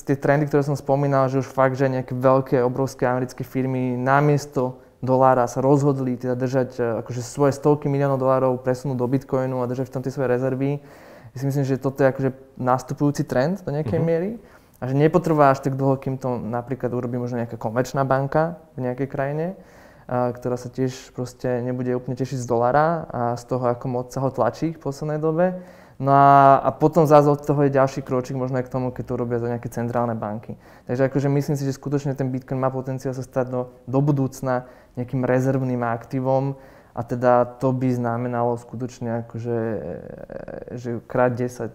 [0.02, 4.82] tie trendy, ktoré som spomínal, že už fakt, že nejaké veľké, obrovské americké firmy namiesto
[4.98, 9.70] dolára sa rozhodli teda držať e, akože svoje stovky miliónov dolárov presunúť do bitcoinu a
[9.70, 10.82] držať v tom tie svoje rezervy.
[11.30, 14.10] Ja si myslím, že toto je akože nastupujúci trend do nejakej uh-huh.
[14.10, 14.30] miery
[14.82, 18.90] a že nepotrvá až tak dlho, kým to napríklad urobí možno nejaká komerčná banka v
[18.90, 19.46] nejakej krajine
[20.06, 24.22] ktorá sa tiež proste nebude úplne tešiť z dolara a z toho, ako moc sa
[24.22, 25.58] ho tlačí v poslednej dobe.
[25.96, 29.04] No a, a potom zase od toho je ďalší kročík možno aj k tomu, keď
[29.08, 30.60] to robia za nejaké centrálne banky.
[30.84, 34.68] Takže akože myslím si, že skutočne ten Bitcoin má potenciál sa stať do, do budúcna
[35.00, 36.60] nejakým rezervným aktívom,
[36.96, 39.58] a teda to by znamenalo skutočne akože,
[40.80, 41.68] že krát 10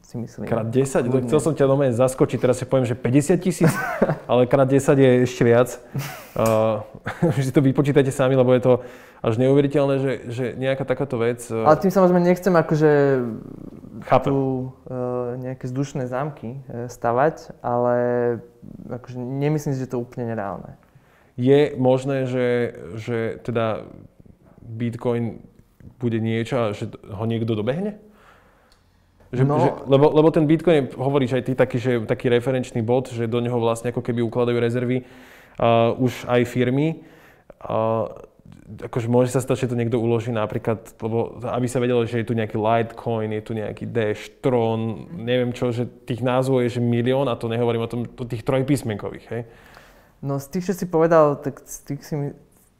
[0.00, 0.48] si myslím.
[0.48, 1.12] Krát 10?
[1.12, 1.28] Kľudne.
[1.28, 3.68] Chcel som ťa doma zaskočiť, teraz si poviem, že 50 tisíc,
[4.30, 5.76] ale krát 10 je ešte viac.
[6.32, 6.80] Uh,
[7.44, 8.72] si to vypočítajte sami, lebo je to
[9.20, 11.44] až neuveriteľné, že, že nejaká takáto vec...
[11.52, 12.92] Uh, ale tým samozrejme nechcem akože
[14.08, 14.32] Chápem.
[14.32, 17.96] tu uh, nejaké vzdušné zámky stavať, ale
[18.88, 20.80] akože nemyslím si, že to je úplne nereálne.
[21.36, 22.48] Je možné, že,
[22.96, 23.84] že teda
[24.66, 25.38] Bitcoin
[26.02, 28.02] bude niečo, že ho niekto dobehne?
[29.30, 29.58] Že, no.
[29.58, 33.42] že, lebo, lebo ten Bitcoin, hovoríš aj ty, taký, že, taký referenčný bod, že do
[33.42, 37.02] neho vlastne ako keby ukladajú rezervy uh, už aj firmy.
[37.62, 38.10] Uh,
[38.66, 42.26] akože môže sa stať, že to niekto uloží napríklad, lebo aby sa vedelo, že je
[42.26, 46.82] tu nejaký Litecoin, je tu nejaký Dash, Tron, neviem čo, že tých názvov je že
[46.82, 49.42] milión a to nehovorím o tom, o tých trojpísmenkových, hej?
[50.24, 52.14] No z tých, čo si povedal, tak z tých si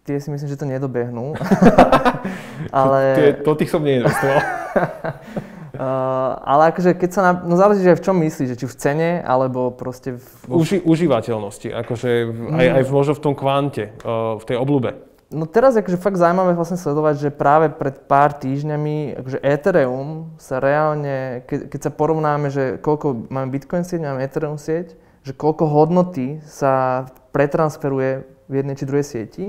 [0.07, 1.35] tie si myslím, že to nedobehnú.
[2.71, 3.01] ale...
[3.19, 4.39] Tie, to tých som neinvestoval.
[5.75, 8.77] Uh, ale akože keď sa na, no záleží, že v čom myslíš, že či v
[8.79, 10.25] cene, alebo proste v...
[10.47, 12.11] Uži, užívateľnosti, akože
[12.55, 14.95] aj, aj v, možno v tom kvante, uh, v tej oblúbe.
[15.27, 20.39] No teraz je akože fakt zaujímavé vlastne sledovať, že práve pred pár týždňami akože Ethereum
[20.39, 24.95] sa reálne, ke, keď sa porovnáme, že koľko máme Bitcoin sieť, máme Ethereum sieť,
[25.27, 29.45] že koľko hodnoty sa pretransferuje v jednej či druhej sieti,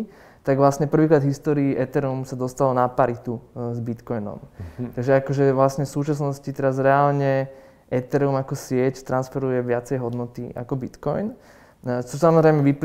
[0.48, 4.40] tak vlastne prvýkrát v histórii Ethereum sa dostalo na paritu e, s Bitcoinom.
[4.40, 4.90] Mm-hmm.
[4.96, 7.52] Takže akože vlastne v súčasnosti teraz reálne
[7.92, 11.36] Ethereum ako sieť transferuje viacej hodnoty ako Bitcoin.
[11.84, 12.76] Čo e, samozrejme e,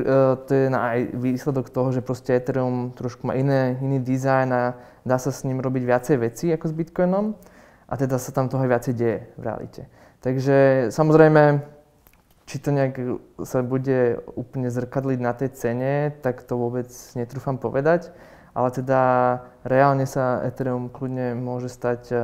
[0.42, 4.74] to je aj výsledok toho, že proste Ethereum trošku má iné, iný dizajn a
[5.06, 7.38] dá sa s ním robiť viacej veci ako s Bitcoinom
[7.86, 9.82] a teda sa tam toho viacej deje v realite.
[10.18, 11.62] Takže samozrejme,
[12.46, 12.98] či to nejak
[13.46, 18.10] sa bude úplne zrkadliť na tej cene, tak to vôbec netrúfam povedať,
[18.52, 19.00] ale teda
[19.64, 22.16] reálne sa Ethereum kľudne môže stať e,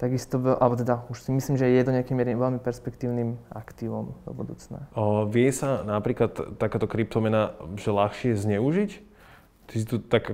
[0.00, 4.90] takisto, alebo teda už si myslím, že je to nejakým veľmi perspektívnym aktívom do budúcna.
[4.98, 8.90] O, vie sa napríklad takáto kryptomena že ľahšie zneužiť?
[9.68, 10.32] Ty si tu tak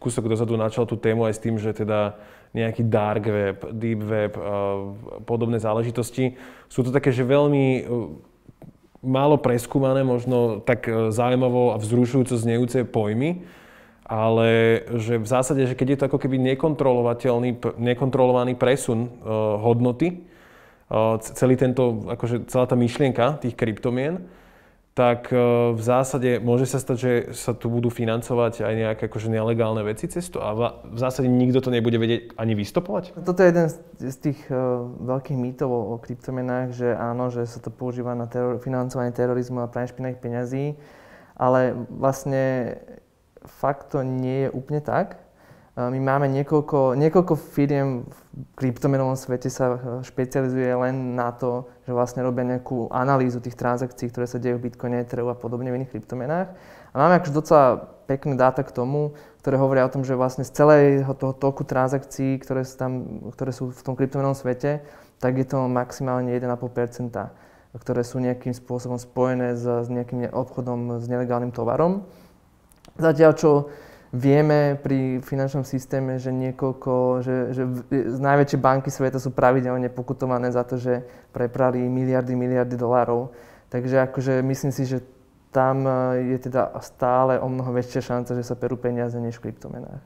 [0.00, 2.16] kúsok dozadu načal tú tému aj s tým, že teda
[2.56, 4.80] nejaký dark web, deep web, a
[5.22, 6.34] podobné záležitosti.
[6.66, 7.82] Sú to také, že veľmi e,
[9.00, 13.44] málo preskúmané, možno tak e, zaujímavo a vzrušujúco znejúce pojmy
[14.10, 20.26] ale že v zásade, že keď je to ako keby nekontrolovateľný, nekontrolovaný presun uh, hodnoty,
[20.90, 24.18] uh, celý tento, akože celá tá myšlienka tých kryptomien,
[24.90, 29.30] tak uh, v zásade môže sa stať, že sa tu budú financovať aj nejaké akože
[29.30, 30.50] nelegálne veci cez to a
[30.82, 33.14] v zásade nikto to nebude vedieť ani vystopovať?
[33.22, 33.66] Toto je jeden
[34.02, 38.58] z tých uh, veľkých mýtov o kryptomenách, že áno, že sa to používa na teror-
[38.58, 40.64] financovanie terorizmu a pranie špinavých peňazí,
[41.38, 42.76] ale vlastne
[43.46, 45.29] fakt to nie je úplne tak.
[45.78, 48.18] My máme niekoľko, niekoľko firiem v
[48.58, 54.10] kryptomenovom svete sa e, špecializuje len na to, že vlastne robia nejakú analýzu tých transakcií,
[54.10, 56.48] ktoré sa dejú v Bitcoine, Ethereum a podobne v iných kryptomenách.
[56.90, 59.14] A máme akože docela pekné dáta k tomu,
[59.46, 62.92] ktoré hovoria o tom, že vlastne z celého toho toku transakcií, ktoré sú, tam,
[63.30, 64.82] ktoré sú v tom kryptomenovom svete,
[65.22, 66.50] tak je to maximálne 1,5
[67.78, 72.02] ktoré sú nejakým spôsobom spojené s, s nejakým obchodom s nelegálnym tovarom.
[72.98, 73.50] Zatiaľ, čo
[74.10, 80.50] vieme pri finančnom systéme, že niekoľko, že, že z najväčšie banky sveta sú pravidelne pokutované
[80.50, 83.30] za to, že preprali miliardy, miliardy dolárov.
[83.70, 84.98] Takže akože myslím si, že
[85.54, 89.50] tam e, je teda stále o mnoho väčšia šanca, že sa perú peniaze než v
[89.50, 90.02] kryptomenách.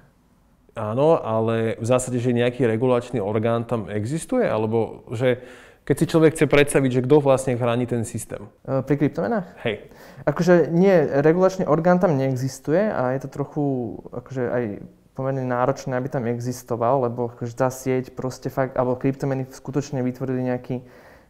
[0.74, 4.42] Áno, ale v zásade, že nejaký regulačný orgán tam existuje?
[4.42, 5.40] Alebo že
[5.84, 8.48] keď si človek chce predstaviť, že kto vlastne chráni ten systém?
[8.64, 9.46] E, pri kryptomenách?
[9.68, 9.92] Hej.
[10.24, 13.64] Akože nie, regulačný orgán tam neexistuje a je to trochu
[14.08, 14.64] akože aj
[15.12, 20.42] pomerne náročné, aby tam existoval, lebo akože tá sieť proste fakt, alebo kryptomeny skutočne vytvorili
[20.42, 20.82] nejaký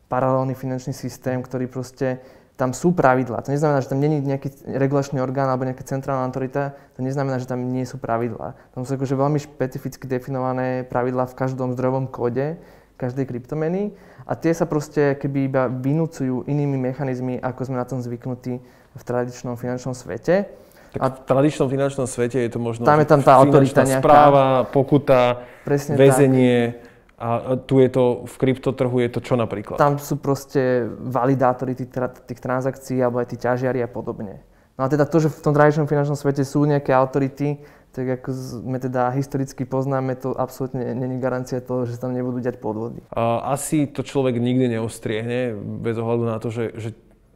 [0.09, 2.23] paralelný finančný systém, ktorý proste
[2.55, 3.43] tam sú pravidlá.
[3.43, 7.51] To neznamená, že tam není nejaký regulačný orgán alebo nejaká centrálna autorita, to neznamená, že
[7.51, 8.55] tam nie sú pravidlá.
[8.73, 12.63] Tam sú akože veľmi špecificky definované pravidlá v každom zdrojovom kóde
[12.95, 13.91] každej kryptomeny
[14.25, 18.63] a tie sa proste keby iba vynúcujú inými mechanizmy, ako sme na tom zvyknutí
[18.95, 20.49] v tradičnom finančnom svete.
[20.95, 23.99] Tak a v tradičnom finančnom svete je to možno tam je tam tá autorita nejaká.
[23.99, 26.79] správa, pokuta, Presne väzenie.
[26.79, 26.93] Tak.
[27.15, 29.79] A tu je to, v kryptotrhu je to čo napríklad?
[29.79, 31.95] Tam sú proste validátory tých,
[32.27, 34.43] tých transakcií alebo aj tí ťažiari a podobne.
[34.75, 37.63] No a teda to, že v tom tradičnom finančnom svete sú nejaké autority,
[37.95, 42.59] tak ako sme teda historicky poznáme, to absolútne není garancia toho, že tam nebudú dať
[42.59, 42.99] podvody.
[43.47, 46.89] Asi to človek nikdy neostriehne, bez ohľadu na to, že, že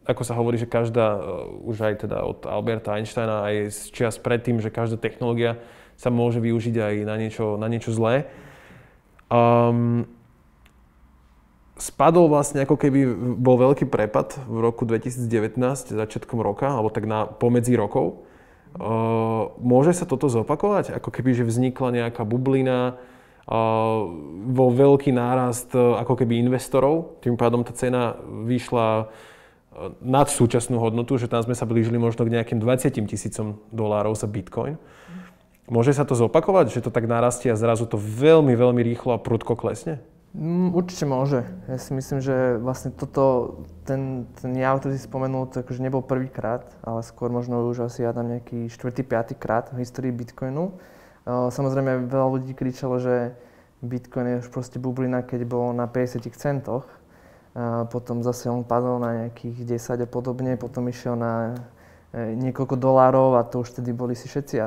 [0.09, 1.21] ako sa hovorí, že každá, e,
[1.68, 5.62] už aj teda od Alberta Einsteina, aj z čias predtým, že každá technológia
[5.94, 8.27] sa môže využiť aj na niečo, na niečo zlé.
[9.29, 10.09] Um,
[11.77, 13.05] spadol vlastne ako keby
[13.37, 15.61] bol veľký prepad v roku 2019,
[15.94, 18.25] začiatkom roka, alebo tak na pomedzi rokov.
[19.58, 20.94] Môže sa toto zopakovať?
[20.94, 22.94] Ako keby, že vznikla nejaká bublina,
[24.48, 28.14] bol veľký nárast ako keby investorov, tým pádom tá cena
[28.46, 29.08] vyšla
[30.02, 34.26] nad súčasnú hodnotu, že tam sme sa blížili možno k nejakým 20 tisícom dolárov za
[34.26, 34.78] bitcoin.
[35.68, 39.22] Môže sa to zopakovať, že to tak narastie a zrazu to veľmi, veľmi rýchlo a
[39.22, 40.00] prudko klesne?
[40.38, 41.42] Mm, určite môže.
[41.66, 45.98] Ja si myslím, že vlastne toto, ten, ten jav, ktorý si spomenul, to akože nebol
[45.98, 50.79] prvýkrát, ale skôr možno už asi ja tam nejaký štvrtý, piatý krát v histórii Bitcoinu.
[51.27, 53.35] Samozrejme veľa ľudí kričalo, že
[53.83, 56.87] Bitcoin je už proste bublina, keď bol na 50 centoch.
[57.90, 61.58] Potom zase on padol na nejakých 10 a podobne, potom išiel na
[62.15, 64.62] e, niekoľko dolárov a to už vtedy boli si všetci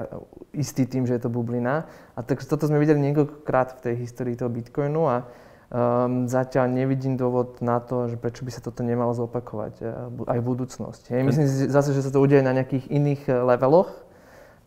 [0.52, 1.88] istí tým, že je to bublina.
[2.12, 5.24] A takže toto sme videli niekoľkokrát v tej histórii toho Bitcoinu a
[5.72, 10.38] Um, zatiaľ nevidím dôvod na to, že prečo by sa toto nemalo zopakovať uh, aj
[10.44, 11.16] v budúcnosti.
[11.16, 11.24] Hej.
[11.24, 13.92] Myslím si zase, že sa to udeje na nejakých iných uh, leveloch,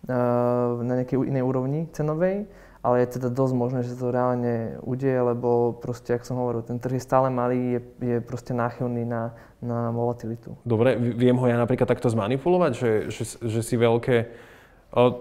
[0.04, 2.44] na nejakej inej úrovni cenovej,
[2.84, 6.60] ale je teda dosť možné, že sa to reálne udeje, lebo proste, ak som hovoril,
[6.60, 9.32] ten trh je stále malý, je, je proste náchylný na,
[9.64, 10.60] na volatilitu.
[10.68, 14.28] Dobre, viem ho ja napríklad takto zmanipulovať, že, že, že si veľké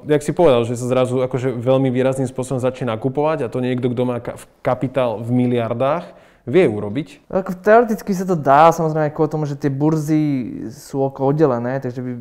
[0.06, 3.90] jak si povedal, že sa zrazu akože veľmi výrazným spôsobom začne nakupovať a to niekto,
[3.90, 4.22] kto má
[4.62, 6.14] kapitál v miliardách,
[6.44, 7.32] vie urobiť?
[7.32, 10.22] Ako teoreticky sa to dá, samozrejme aj kvôli tomu, že tie burzy
[10.76, 12.12] sú oko oddelené, takže by,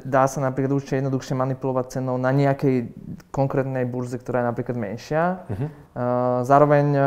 [0.00, 2.88] dá sa napríklad určite jednoduchšie manipulovať cenou na nejakej
[3.28, 5.44] konkrétnej burze, ktorá je napríklad menšia.
[5.44, 5.68] Uh-huh.
[5.96, 7.00] Uh, zároveň, um,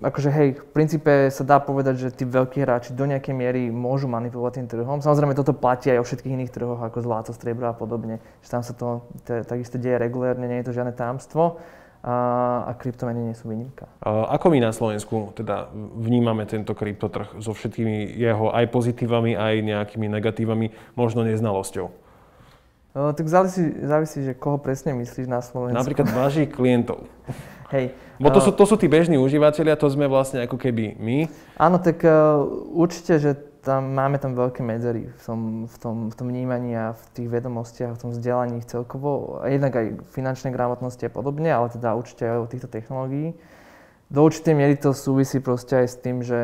[0.00, 4.08] akože hej, v princípe sa dá povedať, že tí veľkí hráči do nejakej miery môžu
[4.08, 5.04] manipulovať tým trhom.
[5.04, 8.20] Samozrejme toto platí aj o všetkých iných trhoch, ako zlato, striebro a podobne.
[8.44, 8.88] Že tam sa to
[9.44, 11.60] takisto deje regulérne, nie je to žiadne támstvo
[12.02, 12.16] a,
[12.70, 13.90] a kryptomeny nie sú výnimka.
[14.06, 20.06] Ako my na Slovensku teda vnímame tento kryptotrh so všetkými jeho aj pozitívami, aj nejakými
[20.06, 21.86] negatívami, možno neznalosťou?
[22.98, 25.78] O, tak závisí, závisí, že koho presne myslíš na Slovensku.
[25.78, 27.06] Napríklad vašich klientov.
[27.74, 27.92] Hej.
[28.18, 31.30] Bo to, sú, to sú tí bežní užívateľia, to sme vlastne ako keby my.
[31.54, 32.42] Áno, tak uh,
[32.74, 36.94] určite, že tam, máme tam veľké medzery v tom, v, tom, v tom vnímaní a
[36.94, 39.42] v tých vedomostiach, v tom vzdelaní celkovo.
[39.44, 43.34] Jednak aj finančnej gramotnosti a podobne, ale teda určite aj o týchto technológií.
[44.08, 46.40] Do určitej miery to súvisí proste aj s tým, že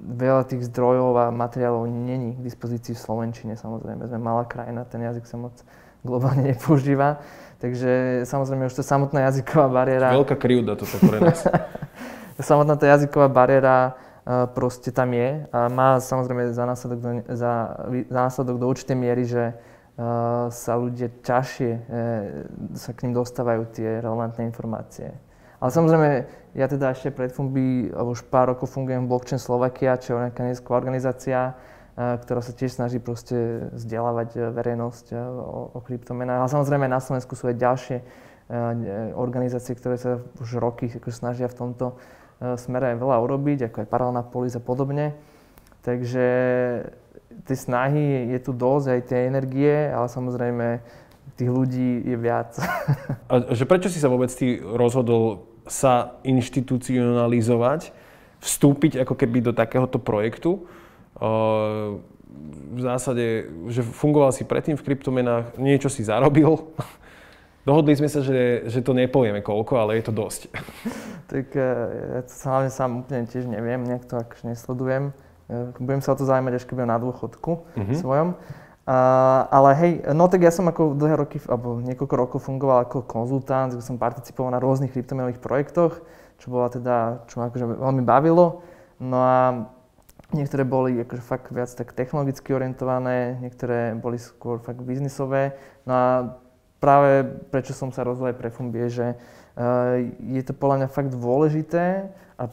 [0.00, 3.52] veľa tých zdrojov a materiálov není k dispozícii v Slovenčine.
[3.60, 5.52] Samozrejme, sme malá krajina, ten jazyk sa moc
[6.00, 7.20] globálne nepoužíva.
[7.60, 10.16] Takže samozrejme už to samotná jazyková bariéra...
[10.16, 11.44] Veľká krivda toto pre nás.
[12.40, 17.52] samotná tá jazyková bariéra proste tam je a má samozrejme za následok do, za,
[18.08, 21.82] za následok do určitej miery, že uh, sa ľudia ťažšie uh,
[22.72, 25.12] sa k ním dostávajú tie relevantné informácie.
[25.60, 26.08] Ale samozrejme,
[26.56, 30.40] ja teda ešte pred Fumbi, už pár rokov fungujem v Blockchain Slovakia, čo je nejaká
[30.40, 36.48] nezisková organizácia, uh, ktorá sa tiež snaží proste vzdelávať verejnosť o, o kryptomenách.
[36.48, 37.98] Ale samozrejme na Slovensku sú aj ďalšie
[39.16, 42.23] organizácie, ktoré sa už roky snažia v tomto E,
[42.60, 45.16] smere aj veľa urobiť, ako aj paralelná polis a podobne.
[45.84, 46.26] Takže
[47.44, 50.66] tie snahy je tu dosť, aj tie energie, ale samozrejme
[51.34, 52.54] tých ľudí je viac.
[53.32, 57.90] A že prečo si sa vôbec ty rozhodol sa inštitucionalizovať,
[58.38, 60.62] vstúpiť ako keby do takéhoto projektu?
[61.18, 61.20] E,
[62.74, 66.54] v zásade, že fungoval si predtým v kryptomenách, niečo si zarobil,
[67.64, 70.52] Dohodli sme sa, že, že to nepovieme koľko, ale je to dosť.
[71.32, 71.64] tak e,
[72.16, 75.16] ja to hlavne sám úplne tiež neviem, nejak to akože nesledujem.
[75.48, 77.96] E, budem sa o to zaujímať, až keď budem na dôchodku mm-hmm.
[77.96, 78.36] svojom.
[78.84, 83.08] Uh, ale hej, no tak ja som ako dlhé roky, alebo niekoľko rokov fungoval ako
[83.08, 86.04] konzultant, som participoval na rôznych kryptomenových projektoch,
[86.36, 88.60] čo bola teda, čo ma akože veľmi bavilo.
[89.00, 89.72] No a
[90.36, 95.56] niektoré boli akože fakt viac tak technologicky orientované, niektoré boli skôr fakt biznisové.
[95.88, 96.04] No a
[96.84, 100.88] práve prečo som sa rozhodol aj pre Fumbi, je, že uh, je to podľa mňa
[100.92, 102.44] fakt dôležité a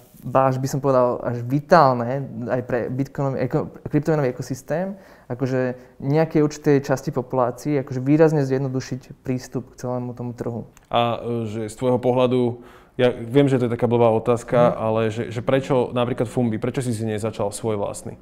[0.48, 3.52] až by som povedal až vitálne aj pre bitcoinový,
[3.92, 4.96] kryptomenový ekosystém,
[5.28, 10.70] akože nejakej určitej časti populácii, akože výrazne zjednodušiť prístup k celému tomu trhu.
[10.94, 12.62] A e, že z tvojho pohľadu,
[13.02, 14.74] ja viem, že to je taká blbá otázka, mm.
[14.78, 18.22] ale že, že prečo napríklad Fumbi, prečo si si nezačal svoj vlastný?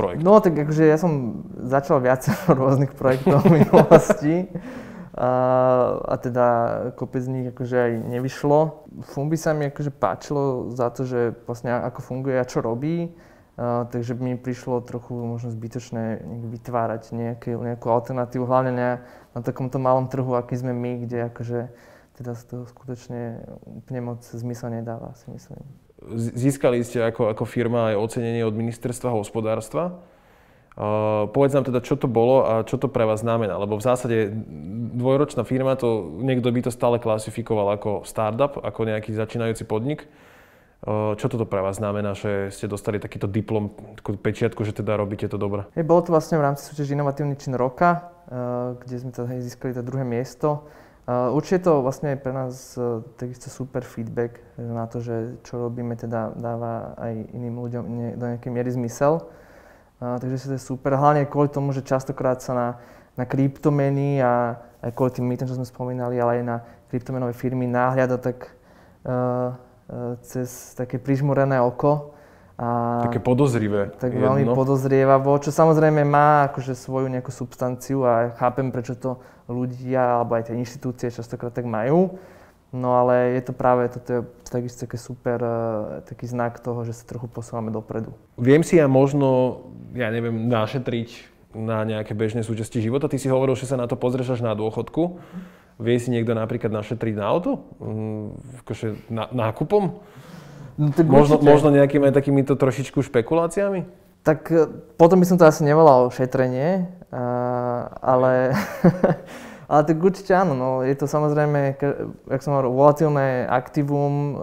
[0.00, 0.24] projekt?
[0.24, 4.48] No tak akože ja som začal viacero rôznych projektov v minulosti.
[5.10, 5.30] A,
[6.06, 6.46] a teda
[6.94, 8.86] kopec z nich akože aj nevyšlo.
[9.10, 13.10] Fumbi sa mi akože páčilo za to, že vlastne ako funguje a čo robí.
[13.58, 16.22] A, takže mi prišlo trochu možno zbytočné
[16.54, 18.90] vytvárať nejaké, nejakú alternatívu, hlavne na,
[19.34, 21.60] na takomto malom trhu, aký sme my, kde akože
[22.20, 25.64] teda to skutočne úplne moc zmysel nedáva, si myslím.
[26.16, 30.00] Získali ste ako, ako firma aj ocenenie od ministerstva hospodárstva.
[30.78, 33.84] Uh, povedz nám teda, čo to bolo a čo to pre vás znamená, lebo v
[33.84, 34.30] zásade
[34.96, 40.06] dvojročná firma, to niekto by to stále klasifikoval ako startup, ako nejaký začínajúci podnik.
[40.80, 43.68] Čo toto pre vás znamená, že ste dostali takýto diplom,
[44.00, 45.68] takú pečiatku, že teda robíte to dobre?
[45.76, 48.08] Hey, bolo to vlastne v rámci súťaže Inovatívny čin roka,
[48.80, 50.64] kde sme teda získali to druhé miesto.
[51.04, 52.80] Určite to vlastne pre nás
[53.20, 57.84] takisto super feedback na to, že čo robíme teda dáva aj iným ľuďom
[58.16, 59.28] do nejakej miery zmysel.
[60.00, 60.96] A, takže to je super.
[60.96, 62.68] Hlavne kvôli tomu, že častokrát sa na,
[63.20, 66.56] na kryptomeny a aj kvôli tým mýtom, čo sme spomínali, ale aj na
[66.88, 68.48] kryptomenové firmy náhľada tak
[69.04, 72.16] uh, uh, cez také prižmurené oko.
[72.60, 73.92] A také podozrivé.
[73.96, 74.32] Tak jedno.
[74.32, 80.36] veľmi podozrievavo, čo samozrejme má akože svoju nejakú substanciu a chápem, prečo to ľudia alebo
[80.36, 82.20] aj tie inštitúcie častokrát tak majú.
[82.70, 86.94] No ale je to práve, toto je takisto také super, uh, taký znak toho, že
[86.94, 88.14] sa trochu posúvame dopredu.
[88.38, 93.10] Viem si ja možno, ja neviem, našetriť na nejaké bežné súčasti života.
[93.10, 95.18] Ty si hovoril, že sa na to pozrieš až na dôchodku.
[95.82, 97.66] Vie si niekto napríklad našetriť na auto?
[97.82, 99.98] Mm, akože na, nákupom?
[100.78, 101.50] No, tak Možno, určite.
[101.50, 103.84] možno nejakými aj takýmito trošičku špekuláciami?
[104.22, 107.24] Tak e, potom by som to asi nevolal šetrenie, a,
[107.98, 108.54] ale,
[109.70, 111.78] ale tak určite áno, no, je to samozrejme,
[112.26, 114.42] jak som hovoril, volatilné aktívum,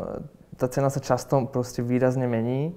[0.55, 2.71] tá cena sa často proste výrazne mení.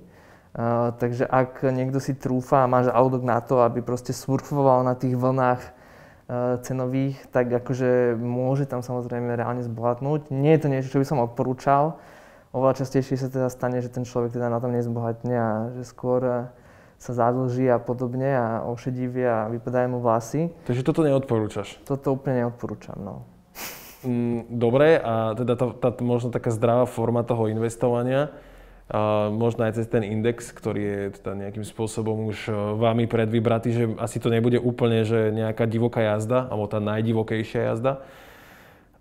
[0.51, 4.99] A, takže ak niekto si trúfa a má žalúdok na to, aby proste surfoval na
[4.99, 5.71] tých vlnách e,
[6.67, 10.35] cenových, tak akože môže tam samozrejme reálne zbohatnúť.
[10.35, 12.03] Nie je to niečo, čo by som odporúčal.
[12.51, 16.21] Oveľa častejšie sa teda stane, že ten človek teda na tom nezbohatne a že skôr
[16.27, 16.35] e,
[17.01, 20.53] sa zadlží a podobne a ošedivie a vypadajú mu vlasy.
[20.69, 21.81] Takže toto neodporúčaš.
[21.89, 23.25] Toto úplne neodporúčam, no.
[24.05, 28.29] Mm, Dobre, a teda tá, tá, možno taká zdravá forma toho investovania,
[28.91, 33.69] a možno aj cez ten index, ktorý je teda nejakým spôsobom už e, vami predvybratý,
[33.71, 38.03] že asi to nebude úplne, že nejaká divoká jazda, alebo tá najdivokejšia jazda.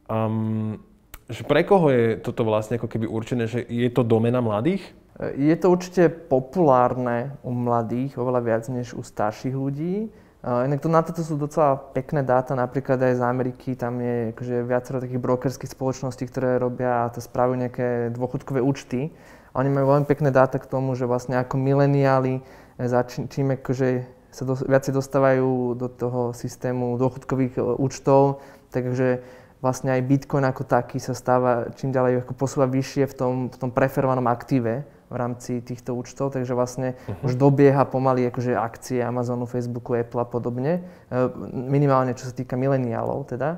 [0.06, 0.78] Um,
[1.26, 4.82] že pre koho je toto vlastne ako keby určené, že je to domena mladých?
[5.18, 10.08] E, Je to určite populárne u mladých, oveľa viac než u starších ľudí.
[10.08, 10.08] E,
[10.44, 14.56] Inak to, na toto sú docela pekné dáta, napríklad aj z Ameriky, tam je akože
[14.68, 19.10] viacero takých brokerských spoločností, ktoré robia to spravujú nejaké dôchodkové účty.
[19.50, 22.46] A oni majú veľmi pekné dáta k tomu, že vlastne ako mileniáli,
[22.78, 22.92] e,
[23.32, 29.26] čím akože sa do, viacej dostávajú do toho systému dôchodkových účtov, takže
[29.60, 33.58] vlastne aj Bitcoin ako taký sa stáva čím ďalej ako posúva vyššie v tom, v
[33.60, 37.26] tom preferovanom aktíve v rámci týchto účtov, takže vlastne uh-huh.
[37.26, 41.18] už dobieha pomaly akože akcie Amazonu, Facebooku, Apple a podobne, e,
[41.50, 43.58] minimálne čo sa týka mileniálov teda.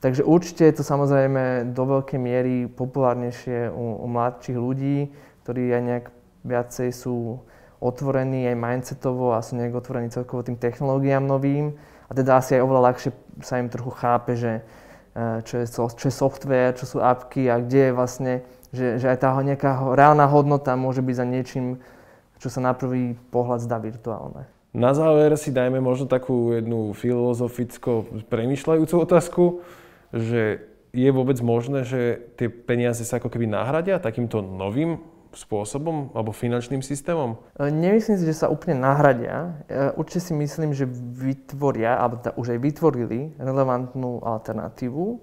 [0.00, 5.12] Takže určite je to samozrejme do veľkej miery populárnejšie u, u mladších ľudí,
[5.44, 6.06] ktorí aj nejak
[6.44, 7.44] viacej sú
[7.80, 11.76] otvorení aj mindsetovo a sú nejak otvorení celkovo tým technológiám novým.
[12.08, 14.60] A teda asi aj oveľa ľahšie sa im trochu chápe, že
[15.16, 18.32] e, čo je, čo je software, čo sú apky a kde je vlastne,
[18.70, 21.66] že, že aj tá nejaká reálna hodnota môže byť za niečím,
[22.38, 24.48] čo sa na prvý pohľad zdá virtuálne.
[24.70, 29.44] Na záver si dajme možno takú jednu filozoficko premyšľajúcu otázku,
[30.14, 30.62] že
[30.94, 36.82] je vôbec možné, že tie peniaze sa ako keby nahradia takýmto novým spôsobom alebo finančným
[36.82, 37.38] systémom?
[37.54, 39.62] E, Nemyslím si, že sa úplne nahradia.
[39.70, 45.22] E, Určite si myslím, že vytvoria, alebo teda už aj vytvorili relevantnú alternatívu,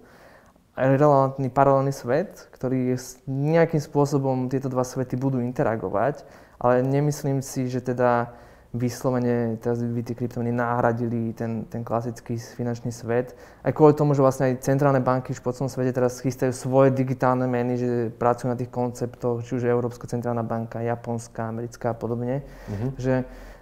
[0.78, 2.94] relevantný paralelný svet, ktorý
[3.26, 6.22] nejakým spôsobom tieto dva svety budú interagovať,
[6.62, 8.30] ale nemyslím si, že teda
[8.78, 13.34] vyslovene teraz by tie kryptomeny nahradili ten, ten klasický finančný svet.
[13.64, 16.94] Aj kvôli tomu, že vlastne aj centrálne banky už po celom svete teraz chystajú svoje
[16.94, 21.98] digitálne meny, že pracujú na tých konceptoch, či už Európska centrálna banka, Japonská, americká a
[21.98, 22.46] podobne.
[22.70, 22.88] Mhm.
[23.02, 23.14] Že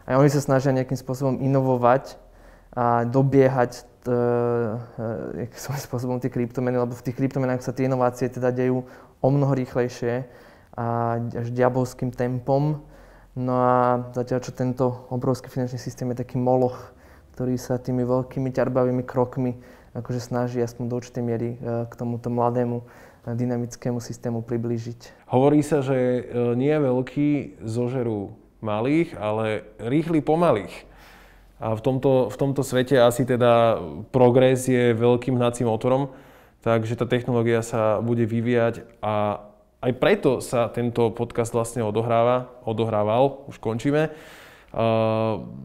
[0.06, 2.20] aj oni sa snažia nejakým spôsobom inovovať
[2.76, 8.54] a dobiehať e, svojím spôsobom tie kryptomeny, lebo v tých kryptomenách sa tie inovácie teda
[8.54, 8.86] dejú
[9.22, 10.26] o mnoho rýchlejšie
[10.76, 12.84] a až diabolským tempom.
[13.36, 13.76] No a
[14.16, 16.96] zatiaľ, čo tento obrovský finančný systém je taký moloch,
[17.36, 19.60] ktorý sa tými veľkými ťarbavými krokmi
[19.96, 22.86] akože snaží aspoň do určitej miery e, k tomuto mladému e,
[23.32, 25.32] dynamickému systému priblížiť.
[25.32, 26.22] Hovorí sa, že e,
[26.60, 30.76] nie veľkí zožerú malých, ale rýchli pomalých.
[31.56, 33.80] A v tomto, v tomto svete asi teda
[34.12, 36.12] progres je veľkým hnacím motorom,
[36.60, 39.40] takže tá technológia sa bude vyvíjať a
[39.80, 44.10] aj preto sa tento podcast vlastne odohráva, odohrával, už končíme,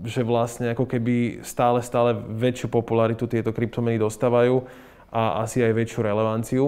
[0.05, 4.62] že vlastne ako keby stále, stále väčšiu popularitu tieto kryptomeny dostávajú
[5.11, 6.64] a asi aj väčšiu relevanciu.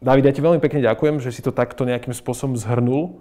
[0.00, 3.20] David, ja ti veľmi pekne ďakujem, že si to takto nejakým spôsobom zhrnul.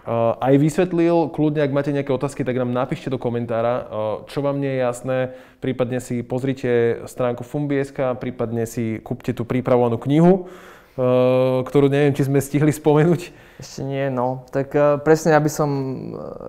[0.00, 3.84] Uh, aj vysvetlil, kľudne, ak máte nejaké otázky, tak nám napíšte do komentára, uh,
[4.32, 5.18] čo vám nie je jasné,
[5.60, 12.24] prípadne si pozrite stránku Fumbieska, prípadne si kúpte tú pripravovanú knihu, uh, ktorú neviem, či
[12.24, 13.28] sme stihli spomenúť.
[13.60, 14.48] Ešte nie, no.
[14.48, 14.72] Tak
[15.04, 15.68] presne, aby som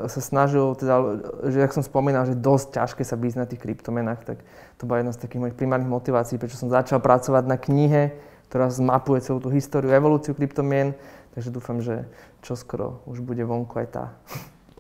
[0.07, 1.19] sa snažil, teda,
[1.51, 4.39] že ak som spomínal, že dosť ťažké sa byť na tých kryptomenách, tak
[4.79, 8.15] to bola jedna z takých mojich primárnych motivácií, prečo som začal pracovať na knihe,
[8.47, 10.95] ktorá zmapuje celú tú históriu, evolúciu kryptomien.
[11.31, 12.07] Takže dúfam, že
[12.41, 14.05] čoskoro už bude vonku aj tá.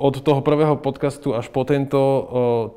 [0.01, 2.01] Od toho prvého podcastu až po tento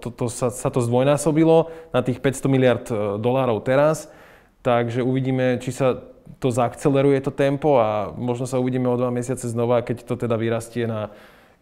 [0.04, 4.12] to, to sa, sa to zdvojnásobilo na tých 500 miliard uh, dolárov teraz.
[4.60, 6.04] Takže uvidíme, či sa
[6.40, 10.36] to zaakceleruje to tempo a možno sa uvidíme o dva mesiace znova, keď to teda
[10.36, 11.12] vyrastie na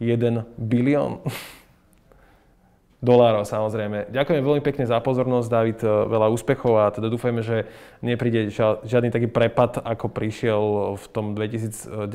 [0.02, 1.22] 1 bilión
[3.02, 4.14] dolárov samozrejme.
[4.14, 7.66] Ďakujem veľmi pekne za pozornosť, David, e, veľa úspechov a teda dúfajme, že
[7.98, 8.54] nepríde
[8.86, 10.62] žiadny taký prepad, ako prišiel
[10.94, 12.06] v tom 2019.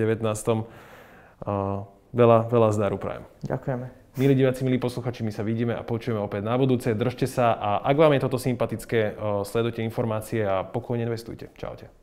[2.15, 3.23] Veľa, veľa zdaru prajem.
[3.45, 3.85] Ďakujeme.
[4.17, 6.89] Milí diváci, milí posluchači, my sa vidíme a počujeme opäť na budúce.
[6.97, 9.13] Držte sa a ak vám je toto sympatické,
[9.45, 11.53] sledujte informácie a pokojne investujte.
[11.53, 11.93] Čaute.